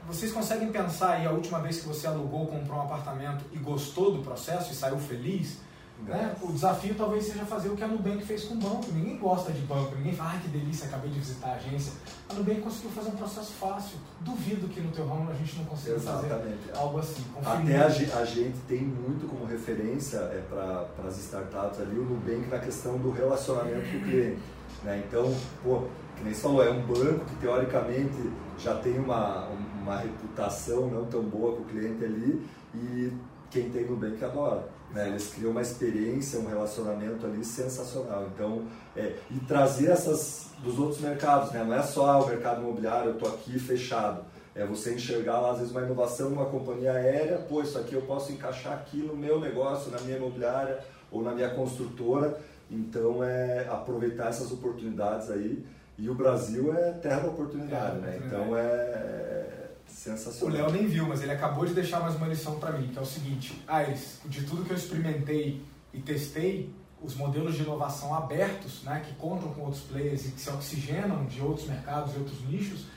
vocês 0.07 0.31
conseguem 0.31 0.71
pensar 0.71 1.13
aí 1.13 1.25
a 1.25 1.31
última 1.31 1.59
vez 1.59 1.79
que 1.79 1.87
você 1.87 2.05
alugou, 2.05 2.47
comprou 2.47 2.79
um 2.79 2.81
apartamento 2.81 3.45
e 3.53 3.57
gostou 3.57 4.13
do 4.13 4.21
processo 4.21 4.73
e 4.73 4.75
saiu 4.75 4.97
feliz? 4.97 5.59
Né? 6.05 6.35
O 6.41 6.51
desafio 6.51 6.95
talvez 6.95 7.25
seja 7.25 7.45
fazer 7.45 7.69
o 7.69 7.75
que 7.75 7.83
a 7.83 7.87
Nubank 7.87 8.23
fez 8.23 8.43
com 8.43 8.55
o 8.55 8.57
banco. 8.57 8.91
Ninguém 8.91 9.17
gosta 9.17 9.51
de 9.51 9.61
banco, 9.61 9.95
ninguém 9.95 10.13
fala, 10.13 10.33
ah, 10.33 10.39
que 10.39 10.49
delícia, 10.49 10.87
acabei 10.87 11.09
de 11.09 11.19
visitar 11.19 11.49
a 11.49 11.53
agência. 11.53 11.93
A 12.29 12.33
Nubank 12.33 12.61
conseguiu 12.61 12.91
fazer 12.91 13.09
um 13.09 13.15
processo 13.15 13.53
fácil. 13.53 13.97
Duvido 14.19 14.67
que 14.67 14.81
no 14.81 14.91
teu 14.91 15.07
ramo 15.07 15.31
a 15.31 15.33
gente 15.33 15.57
não 15.57 15.65
consiga 15.65 15.95
Exatamente. 15.95 16.57
fazer 16.67 16.77
algo 16.77 16.99
assim. 16.99 17.23
Até 17.45 17.77
a, 17.77 17.85
a, 18.19 18.25
gente 18.25 18.57
tem 18.67 18.81
muito 18.81 19.27
como 19.29 19.45
referência 19.45 20.17
é, 20.17 20.43
para 20.49 21.07
as 21.07 21.17
startups 21.17 21.79
ali 21.79 21.97
o 21.97 22.03
Nubank 22.03 22.47
na 22.49 22.59
questão 22.59 22.97
do 22.97 23.11
relacionamento 23.11 23.89
com 23.89 23.97
o 23.97 24.01
cliente. 24.01 24.41
Né? 24.83 25.03
Então, 25.07 25.33
pô, 25.63 25.83
que 26.17 26.23
nem 26.23 26.33
você 26.33 26.41
falou, 26.41 26.63
é 26.63 26.69
um 26.69 26.81
banco 26.85 27.25
que 27.25 27.35
teoricamente 27.37 28.29
já 28.57 28.75
tem 28.75 28.99
uma, 28.99 29.47
uma 29.81 29.97
reputação 29.97 30.87
não 30.87 31.05
tão 31.05 31.23
boa 31.23 31.55
com 31.55 31.63
o 31.63 31.65
cliente 31.65 32.03
ali 32.03 32.45
e 32.75 33.13
quem 33.49 33.69
tem 33.69 33.85
Nubank 33.85 34.23
adora. 34.23 34.67
Né? 34.93 35.09
Eles 35.09 35.33
criam 35.33 35.51
uma 35.51 35.61
experiência, 35.61 36.39
um 36.39 36.47
relacionamento 36.47 37.25
ali 37.25 37.43
sensacional. 37.43 38.27
Então, 38.33 38.63
é, 38.95 39.15
e 39.31 39.39
trazer 39.39 39.89
essas 39.89 40.47
dos 40.59 40.79
outros 40.79 41.01
mercados, 41.01 41.51
né? 41.51 41.63
não 41.63 41.73
é 41.73 41.81
só 41.81 42.09
ah, 42.09 42.23
o 42.23 42.27
mercado 42.27 42.61
imobiliário, 42.61 43.09
eu 43.09 43.13
estou 43.15 43.29
aqui 43.29 43.59
fechado. 43.59 44.23
É 44.55 44.65
você 44.65 44.93
enxergar 44.93 45.41
lá, 45.41 45.51
às 45.51 45.57
vezes, 45.57 45.71
uma 45.71 45.81
inovação 45.81 46.29
numa 46.29 46.45
companhia 46.45 46.93
aérea, 46.93 47.39
pô, 47.39 47.61
isso 47.61 47.77
aqui 47.77 47.95
eu 47.95 48.03
posso 48.03 48.31
encaixar 48.31 48.73
aqui 48.73 48.97
no 48.97 49.15
meu 49.15 49.39
negócio, 49.39 49.91
na 49.91 49.99
minha 50.01 50.17
imobiliária 50.17 50.79
ou 51.11 51.23
na 51.23 51.33
minha 51.33 51.49
construtora. 51.49 52.37
Então, 52.69 53.23
é 53.23 53.67
aproveitar 53.69 54.29
essas 54.29 54.51
oportunidades 54.51 55.31
aí. 55.31 55.65
E 55.97 56.09
o 56.09 56.13
Brasil 56.13 56.73
é 56.73 56.91
terra 56.91 57.21
da 57.21 57.29
oportunidade, 57.29 57.97
é, 57.97 58.01
né? 58.01 58.21
Então, 58.23 58.55
é 58.55 59.62
Sensacional. 59.93 60.49
O 60.49 60.57
Léo 60.57 60.71
nem 60.71 60.87
viu, 60.87 61.07
mas 61.07 61.21
ele 61.21 61.31
acabou 61.31 61.65
de 61.65 61.73
deixar 61.73 61.99
mais 61.99 62.15
uma 62.15 62.27
lição 62.27 62.59
para 62.59 62.71
mim, 62.71 62.87
que 62.87 62.97
é 62.97 63.01
o 63.01 63.05
seguinte: 63.05 63.63
Aires, 63.67 64.19
de 64.25 64.43
tudo 64.43 64.65
que 64.65 64.71
eu 64.71 64.77
experimentei 64.77 65.63
e 65.93 65.99
testei, 65.99 66.73
os 67.01 67.15
modelos 67.15 67.55
de 67.55 67.61
inovação 67.61 68.13
abertos, 68.13 68.81
né, 68.83 69.03
que 69.05 69.13
contam 69.15 69.53
com 69.53 69.61
outros 69.61 69.83
players 69.83 70.25
e 70.25 70.31
que 70.31 70.41
se 70.41 70.49
oxigenam 70.49 71.25
de 71.25 71.41
outros 71.41 71.67
mercados 71.67 72.15
e 72.15 72.17
outros 72.17 72.41
nichos, 72.47 72.87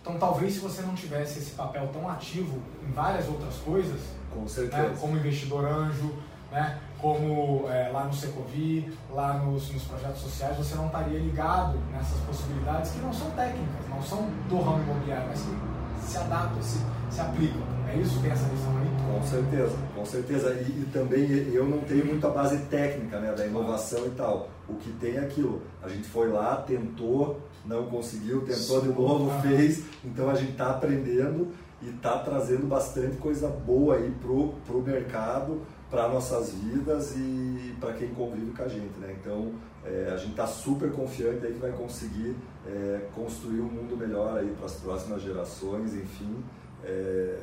então 0.00 0.18
talvez 0.18 0.54
se 0.54 0.60
você 0.60 0.82
não 0.82 0.94
tivesse 0.94 1.38
esse 1.40 1.52
papel 1.52 1.88
tão 1.92 2.08
ativo 2.08 2.62
em 2.86 2.92
várias 2.92 3.26
outras 3.26 3.56
coisas, 3.56 4.00
com 4.30 4.46
certeza. 4.46 4.90
Né, 4.90 4.96
como 5.00 5.16
investidor 5.16 5.64
anjo, 5.64 6.14
né, 6.52 6.78
como 7.00 7.68
é, 7.68 7.88
lá 7.88 8.04
no 8.04 8.14
Secovi, 8.14 8.96
lá 9.10 9.34
nos, 9.38 9.70
nos, 9.70 9.82
projetos 9.82 10.22
sociais, 10.22 10.56
você 10.56 10.76
não 10.76 10.86
estaria 10.86 11.18
ligado 11.18 11.78
nessas 11.90 12.18
possibilidades 12.20 12.92
que 12.92 12.98
não 12.98 13.12
são 13.12 13.30
técnicas, 13.32 13.88
não 13.88 14.02
são 14.02 14.30
do 14.48 14.60
ramo 14.60 14.82
imobiliário, 14.82 15.26
mas 15.28 15.42
que 15.42 15.73
se 16.04 16.18
adaptam, 16.18 16.62
se, 16.62 16.78
se 17.10 17.20
aplicam. 17.20 17.62
É 17.88 17.96
isso 17.96 18.16
que 18.16 18.22
tem 18.22 18.32
essa 18.32 18.48
visão 18.48 18.76
aí? 18.78 19.14
Com 19.14 19.26
certeza, 19.26 19.76
com 19.94 20.04
certeza. 20.04 20.52
E, 20.54 20.82
e, 20.82 20.88
também 20.92 21.30
eu 21.52 21.64
não 21.66 21.78
tenho 21.80 22.06
muito 22.06 22.26
a 22.26 22.30
base 22.30 22.58
técnica 22.66 23.20
né, 23.20 23.32
da 23.32 23.46
inovação 23.46 24.06
e 24.06 24.10
tal. 24.10 24.48
O 24.68 24.74
que 24.74 24.90
tem 24.92 25.16
é 25.16 25.20
aquilo. 25.20 25.62
A 25.82 25.88
gente 25.88 26.08
foi 26.08 26.28
lá, 26.30 26.56
tentou, 26.56 27.40
não 27.64 27.86
conseguiu, 27.86 28.42
tentou 28.42 28.80
de 28.80 28.88
novo, 28.88 29.30
fez. 29.42 29.84
Então 30.04 30.28
a 30.28 30.34
gente 30.34 30.52
está 30.52 30.70
aprendendo 30.70 31.48
e 31.82 31.90
está 31.90 32.18
trazendo 32.18 32.66
bastante 32.66 33.16
coisa 33.18 33.48
boa 33.48 33.96
aí 33.96 34.10
pro, 34.20 34.54
pro 34.66 34.82
mercado 34.82 35.60
para 35.90 36.08
nossas 36.08 36.52
vidas 36.52 37.14
e 37.16 37.76
para 37.78 37.92
quem 37.92 38.08
convive 38.08 38.50
com 38.52 38.62
a 38.62 38.68
gente, 38.68 38.98
né? 38.98 39.14
Então 39.20 39.52
é, 39.84 40.10
a 40.12 40.16
gente 40.16 40.30
está 40.30 40.46
super 40.46 40.90
confiante 40.92 41.44
aí 41.44 41.52
que 41.52 41.58
vai 41.58 41.72
conseguir 41.72 42.36
é, 42.66 43.08
construir 43.14 43.60
um 43.60 43.68
mundo 43.68 43.96
melhor 43.96 44.38
aí 44.38 44.50
para 44.56 44.66
as 44.66 44.74
próximas 44.74 45.22
gerações, 45.22 45.94
enfim, 45.94 46.42
é, 46.82 47.40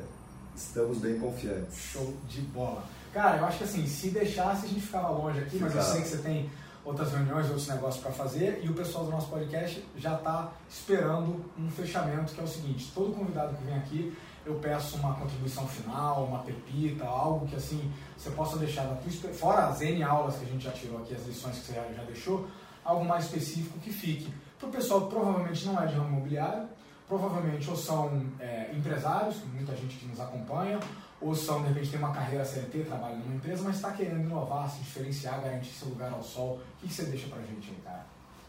estamos 0.54 0.98
bem 0.98 1.18
confiantes. 1.18 1.76
Show 1.76 2.14
de 2.28 2.40
bola. 2.40 2.84
Cara, 3.12 3.38
eu 3.38 3.44
acho 3.44 3.58
que 3.58 3.64
assim, 3.64 3.86
se 3.86 4.10
deixasse 4.10 4.66
a 4.66 4.68
gente 4.68 4.80
ficava 4.80 5.10
longe 5.10 5.38
aqui, 5.38 5.58
mas 5.58 5.74
eu 5.74 5.82
sei 5.82 6.02
que 6.02 6.08
você 6.08 6.18
tem 6.18 6.50
outras 6.84 7.12
reuniões, 7.12 7.46
outros 7.46 7.68
negócios 7.68 8.02
para 8.02 8.12
fazer 8.12 8.60
e 8.62 8.68
o 8.68 8.74
pessoal 8.74 9.04
do 9.04 9.10
nosso 9.10 9.28
podcast 9.28 9.84
já 9.96 10.14
está 10.14 10.52
esperando 10.68 11.44
um 11.58 11.70
fechamento 11.70 12.32
que 12.32 12.40
é 12.40 12.44
o 12.44 12.48
seguinte: 12.48 12.90
todo 12.94 13.14
convidado 13.14 13.56
que 13.56 13.64
vem 13.64 13.76
aqui 13.76 14.16
eu 14.44 14.54
peço 14.56 14.96
uma 14.96 15.14
contribuição 15.14 15.66
final, 15.66 16.24
uma 16.24 16.40
pepita, 16.40 17.04
algo 17.04 17.46
que 17.46 17.56
assim 17.56 17.92
você 18.16 18.30
possa 18.30 18.58
deixar 18.58 18.84
da 18.84 18.96
tua 18.96 19.32
fora 19.32 19.66
as 19.66 19.80
N 19.80 20.02
aulas 20.02 20.36
que 20.36 20.44
a 20.44 20.48
gente 20.48 20.64
já 20.64 20.72
tirou 20.72 20.98
aqui, 20.98 21.14
as 21.14 21.26
lições 21.26 21.58
que 21.58 21.66
você 21.66 21.74
já 21.74 22.02
deixou, 22.04 22.48
algo 22.84 23.04
mais 23.04 23.24
específico 23.24 23.78
que 23.78 23.92
fique. 23.92 24.32
Para 24.58 24.68
o 24.68 24.72
pessoal 24.72 25.02
que 25.02 25.10
provavelmente 25.10 25.66
não 25.66 25.82
é 25.82 25.86
de 25.86 25.94
ramo 25.94 26.08
imobiliário, 26.08 26.68
provavelmente 27.08 27.68
ou 27.68 27.76
são 27.76 28.26
é, 28.40 28.70
empresários, 28.74 29.36
muita 29.52 29.76
gente 29.76 29.96
que 29.96 30.06
nos 30.06 30.20
acompanha, 30.20 30.80
ou 31.22 31.34
são, 31.34 31.62
de 31.62 31.68
repente, 31.68 31.90
tem 31.90 31.98
uma 32.00 32.12
carreira 32.12 32.44
CLT, 32.44 32.84
trabalha 32.84 33.14
numa 33.14 33.36
empresa, 33.36 33.62
mas 33.62 33.76
está 33.76 33.92
querendo 33.92 34.20
inovar, 34.20 34.68
se 34.68 34.78
diferenciar, 34.80 35.40
garantir 35.40 35.70
seu 35.70 35.88
lugar 35.88 36.12
ao 36.12 36.22
sol. 36.22 36.60
O 36.82 36.86
que, 36.86 36.92
você 36.92 37.04
deixa 37.04 37.28
para 37.28 37.38
a 37.38 37.46
gente 37.46 37.70
aí, 37.70 37.76
cara? 37.84 38.06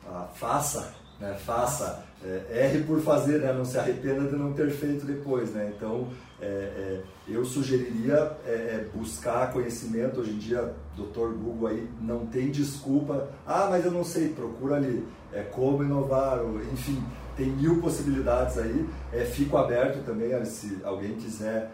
Ah, 0.07 0.27
faça 0.33 0.93
né? 1.23 1.37
Faça, 1.45 2.03
é, 2.21 2.65
erre 2.65 2.83
por 2.83 2.99
fazer, 2.99 3.39
né? 3.39 3.53
não 3.53 3.63
se 3.63 3.77
arrependa 3.77 4.29
de 4.29 4.35
não 4.35 4.51
ter 4.51 4.69
feito 4.69 5.05
depois. 5.05 5.51
Né? 5.53 5.73
Então, 5.75 6.09
é, 6.41 6.45
é, 6.45 7.01
eu 7.29 7.45
sugeriria 7.45 8.35
é, 8.45 8.51
é, 8.51 8.87
buscar 8.93 9.53
conhecimento. 9.53 10.19
Hoje 10.19 10.31
em 10.31 10.37
dia, 10.37 10.73
Dr. 10.97 11.29
Google 11.41 11.67
aí 11.67 11.89
não 12.01 12.25
tem 12.25 12.51
desculpa. 12.51 13.29
Ah, 13.47 13.67
mas 13.69 13.85
eu 13.85 13.91
não 13.91 14.03
sei, 14.03 14.29
procura 14.29 14.75
ali. 14.75 15.07
É 15.31 15.41
como 15.41 15.81
inovar, 15.81 16.39
ou, 16.39 16.61
enfim, 16.73 17.01
tem 17.37 17.47
mil 17.47 17.81
possibilidades 17.81 18.57
aí. 18.57 18.87
Fico 19.31 19.57
aberto 19.57 20.05
também, 20.05 20.45
se 20.45 20.79
alguém 20.83 21.15
quiser 21.15 21.71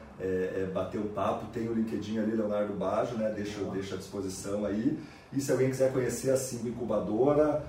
bater 0.73 0.97
um 0.97 1.07
papo, 1.09 1.47
tem 1.47 1.67
o 1.67 1.73
LinkedIn 1.73 2.19
ali, 2.19 2.35
Leonardo 2.37 2.73
Bajo, 2.73 3.15
né? 3.15 3.33
deixa, 3.35 3.61
deixa 3.65 3.95
à 3.95 3.97
disposição 3.97 4.65
aí. 4.65 4.97
E 5.33 5.41
se 5.41 5.51
alguém 5.51 5.69
quiser 5.69 5.91
conhecer 5.91 6.31
a 6.31 6.37
Simba 6.37 6.69
Incubadora, 6.69 7.63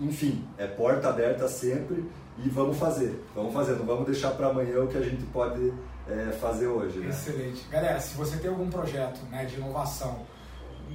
enfim, 0.00 0.44
é 0.56 0.66
porta 0.66 1.08
aberta 1.10 1.46
sempre 1.46 2.04
e 2.38 2.48
vamos 2.48 2.78
fazer. 2.78 3.22
Vamos 3.34 3.52
fazer, 3.52 3.74
não 3.74 3.84
vamos 3.84 4.06
deixar 4.06 4.30
para 4.30 4.48
amanhã 4.48 4.82
o 4.82 4.88
que 4.88 4.96
a 4.96 5.02
gente 5.02 5.24
pode 5.26 5.72
é, 6.08 6.32
fazer 6.40 6.66
hoje. 6.66 6.98
Né? 6.98 7.10
Excelente. 7.10 7.66
Galera, 7.68 8.00
se 8.00 8.16
você 8.16 8.38
tem 8.38 8.50
algum 8.50 8.70
projeto 8.70 9.20
né, 9.30 9.44
de 9.44 9.56
inovação 9.56 10.24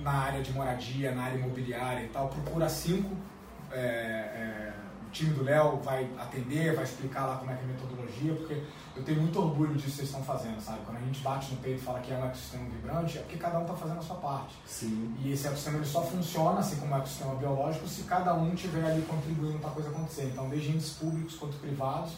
na 0.01 0.11
área 0.11 0.41
de 0.41 0.51
moradia, 0.51 1.13
na 1.13 1.23
área 1.23 1.37
imobiliária 1.37 2.03
e 2.03 2.09
tal, 2.09 2.29
procura 2.29 2.67
cinco. 2.67 3.15
É, 3.71 3.77
é, 3.77 4.73
time 5.15 5.33
do 5.33 5.43
Léo 5.43 5.77
vai 5.77 6.09
atender, 6.19 6.75
vai 6.75 6.83
explicar 6.83 7.25
lá 7.25 7.37
como 7.37 7.49
é 7.49 7.55
que 7.55 7.61
é 7.61 7.63
a 7.63 7.67
metodologia, 7.67 8.33
porque 8.35 8.61
eu 8.95 9.03
tenho 9.03 9.21
muito 9.21 9.39
orgulho 9.39 9.73
disso 9.73 9.85
que 9.85 9.95
vocês 9.95 10.09
estão 10.09 10.23
fazendo, 10.23 10.59
sabe? 10.59 10.79
Quando 10.85 10.97
a 10.97 11.01
gente 11.01 11.21
bate 11.21 11.53
no 11.53 11.57
peito 11.61 11.79
e 11.79 11.83
fala 11.83 11.99
que 12.01 12.11
é 12.11 12.17
um 12.17 12.25
ecossistema 12.25 12.69
vibrante, 12.69 13.17
é 13.17 13.21
porque 13.21 13.37
cada 13.37 13.59
um 13.59 13.61
está 13.61 13.73
fazendo 13.73 13.99
a 13.99 14.01
sua 14.01 14.17
parte. 14.17 14.55
Sim. 14.65 15.15
E 15.19 15.31
esse 15.31 15.47
ecossistema 15.47 15.77
ele 15.77 15.85
só 15.85 16.03
funciona, 16.03 16.59
assim 16.59 16.75
como 16.75 16.93
o 16.93 16.97
ecossistema 16.97 17.35
biológico, 17.35 17.87
se 17.87 18.03
cada 18.03 18.33
um 18.33 18.53
estiver 18.53 18.85
ali 18.85 19.01
contribuindo 19.03 19.57
para 19.59 19.69
a 19.69 19.73
coisa 19.73 19.89
acontecer. 19.89 20.25
Então, 20.25 20.49
desde 20.49 20.71
entes 20.71 20.89
públicos 20.91 21.35
quanto 21.35 21.57
privados, 21.57 22.13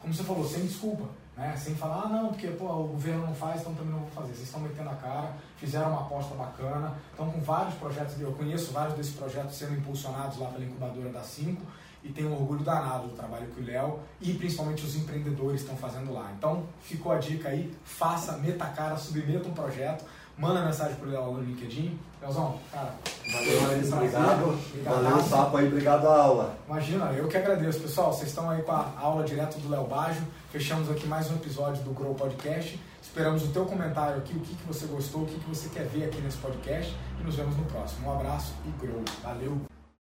como 0.00 0.14
você 0.14 0.24
falou, 0.24 0.48
sem 0.48 0.62
desculpa, 0.62 1.04
né? 1.36 1.54
Sem 1.58 1.74
falar, 1.74 2.04
ah, 2.04 2.08
não, 2.08 2.28
porque 2.28 2.48
pô, 2.48 2.64
o 2.64 2.88
governo 2.88 3.26
não 3.26 3.34
faz, 3.34 3.60
então 3.60 3.74
também 3.74 3.92
não 3.92 4.00
vou 4.00 4.10
fazer. 4.10 4.32
Vocês 4.32 4.46
estão 4.46 4.60
metendo 4.60 4.88
a 4.88 4.94
cara, 4.94 5.34
fizeram 5.58 5.90
uma 5.90 6.00
aposta 6.00 6.34
bacana, 6.34 6.94
estão 7.10 7.30
com 7.30 7.40
vários 7.40 7.74
projetos, 7.74 8.18
eu 8.18 8.32
conheço 8.32 8.72
vários 8.72 8.94
desses 8.94 9.14
projetos 9.14 9.56
sendo 9.56 9.74
impulsionados 9.74 10.38
lá 10.38 10.48
pela 10.48 10.64
incubadora 10.64 11.10
da 11.10 11.22
5 11.22 11.60
e 12.02 12.08
tenho 12.08 12.30
um 12.30 12.34
orgulho 12.34 12.64
danado 12.64 13.08
do 13.08 13.14
trabalho 13.14 13.46
que 13.48 13.60
o 13.60 13.64
Léo 13.64 14.00
e 14.20 14.32
principalmente 14.34 14.84
os 14.84 14.96
empreendedores 14.96 15.60
estão 15.60 15.76
fazendo 15.76 16.12
lá. 16.12 16.32
Então, 16.36 16.64
ficou 16.82 17.12
a 17.12 17.18
dica 17.18 17.48
aí, 17.48 17.72
faça, 17.84 18.36
meta 18.38 18.64
a 18.64 18.68
cara, 18.68 18.96
submeta 18.96 19.48
um 19.48 19.52
projeto, 19.52 20.04
manda 20.36 20.64
mensagem 20.64 20.96
pro 20.96 21.10
Léo 21.10 21.32
no 21.32 21.42
LinkedIn. 21.42 21.98
Leozão, 22.20 22.58
cara, 22.72 22.94
valeu, 23.32 23.60
valeu 23.60 23.92
obrigado. 23.92 24.58
Valeu 24.84 25.16
o 25.18 25.28
papo 25.28 25.56
aí, 25.56 25.66
obrigado 25.66 26.06
a 26.06 26.22
aula. 26.22 26.58
Imagina, 26.66 27.12
eu 27.12 27.28
que 27.28 27.36
agradeço. 27.36 27.80
Pessoal, 27.80 28.12
vocês 28.12 28.28
estão 28.28 28.48
aí 28.48 28.62
com 28.62 28.72
a 28.72 28.92
aula 28.98 29.24
direto 29.24 29.58
do 29.58 29.68
Léo 29.68 29.86
Bajo. 29.86 30.22
Fechamos 30.50 30.90
aqui 30.90 31.06
mais 31.06 31.30
um 31.30 31.36
episódio 31.36 31.82
do 31.82 31.92
Grow 31.92 32.14
Podcast. 32.14 32.80
Esperamos 33.02 33.42
o 33.44 33.48
teu 33.48 33.64
comentário 33.64 34.18
aqui, 34.18 34.36
o 34.36 34.40
que, 34.40 34.54
que 34.54 34.66
você 34.66 34.86
gostou, 34.86 35.22
o 35.22 35.26
que, 35.26 35.38
que 35.38 35.48
você 35.48 35.68
quer 35.68 35.86
ver 35.86 36.04
aqui 36.04 36.20
nesse 36.20 36.38
podcast 36.38 36.94
e 37.18 37.24
nos 37.24 37.34
vemos 37.34 37.56
no 37.56 37.64
próximo. 37.64 38.08
Um 38.08 38.12
abraço 38.12 38.52
e 38.66 38.70
Grow. 38.80 39.02
Valeu! 39.22 39.79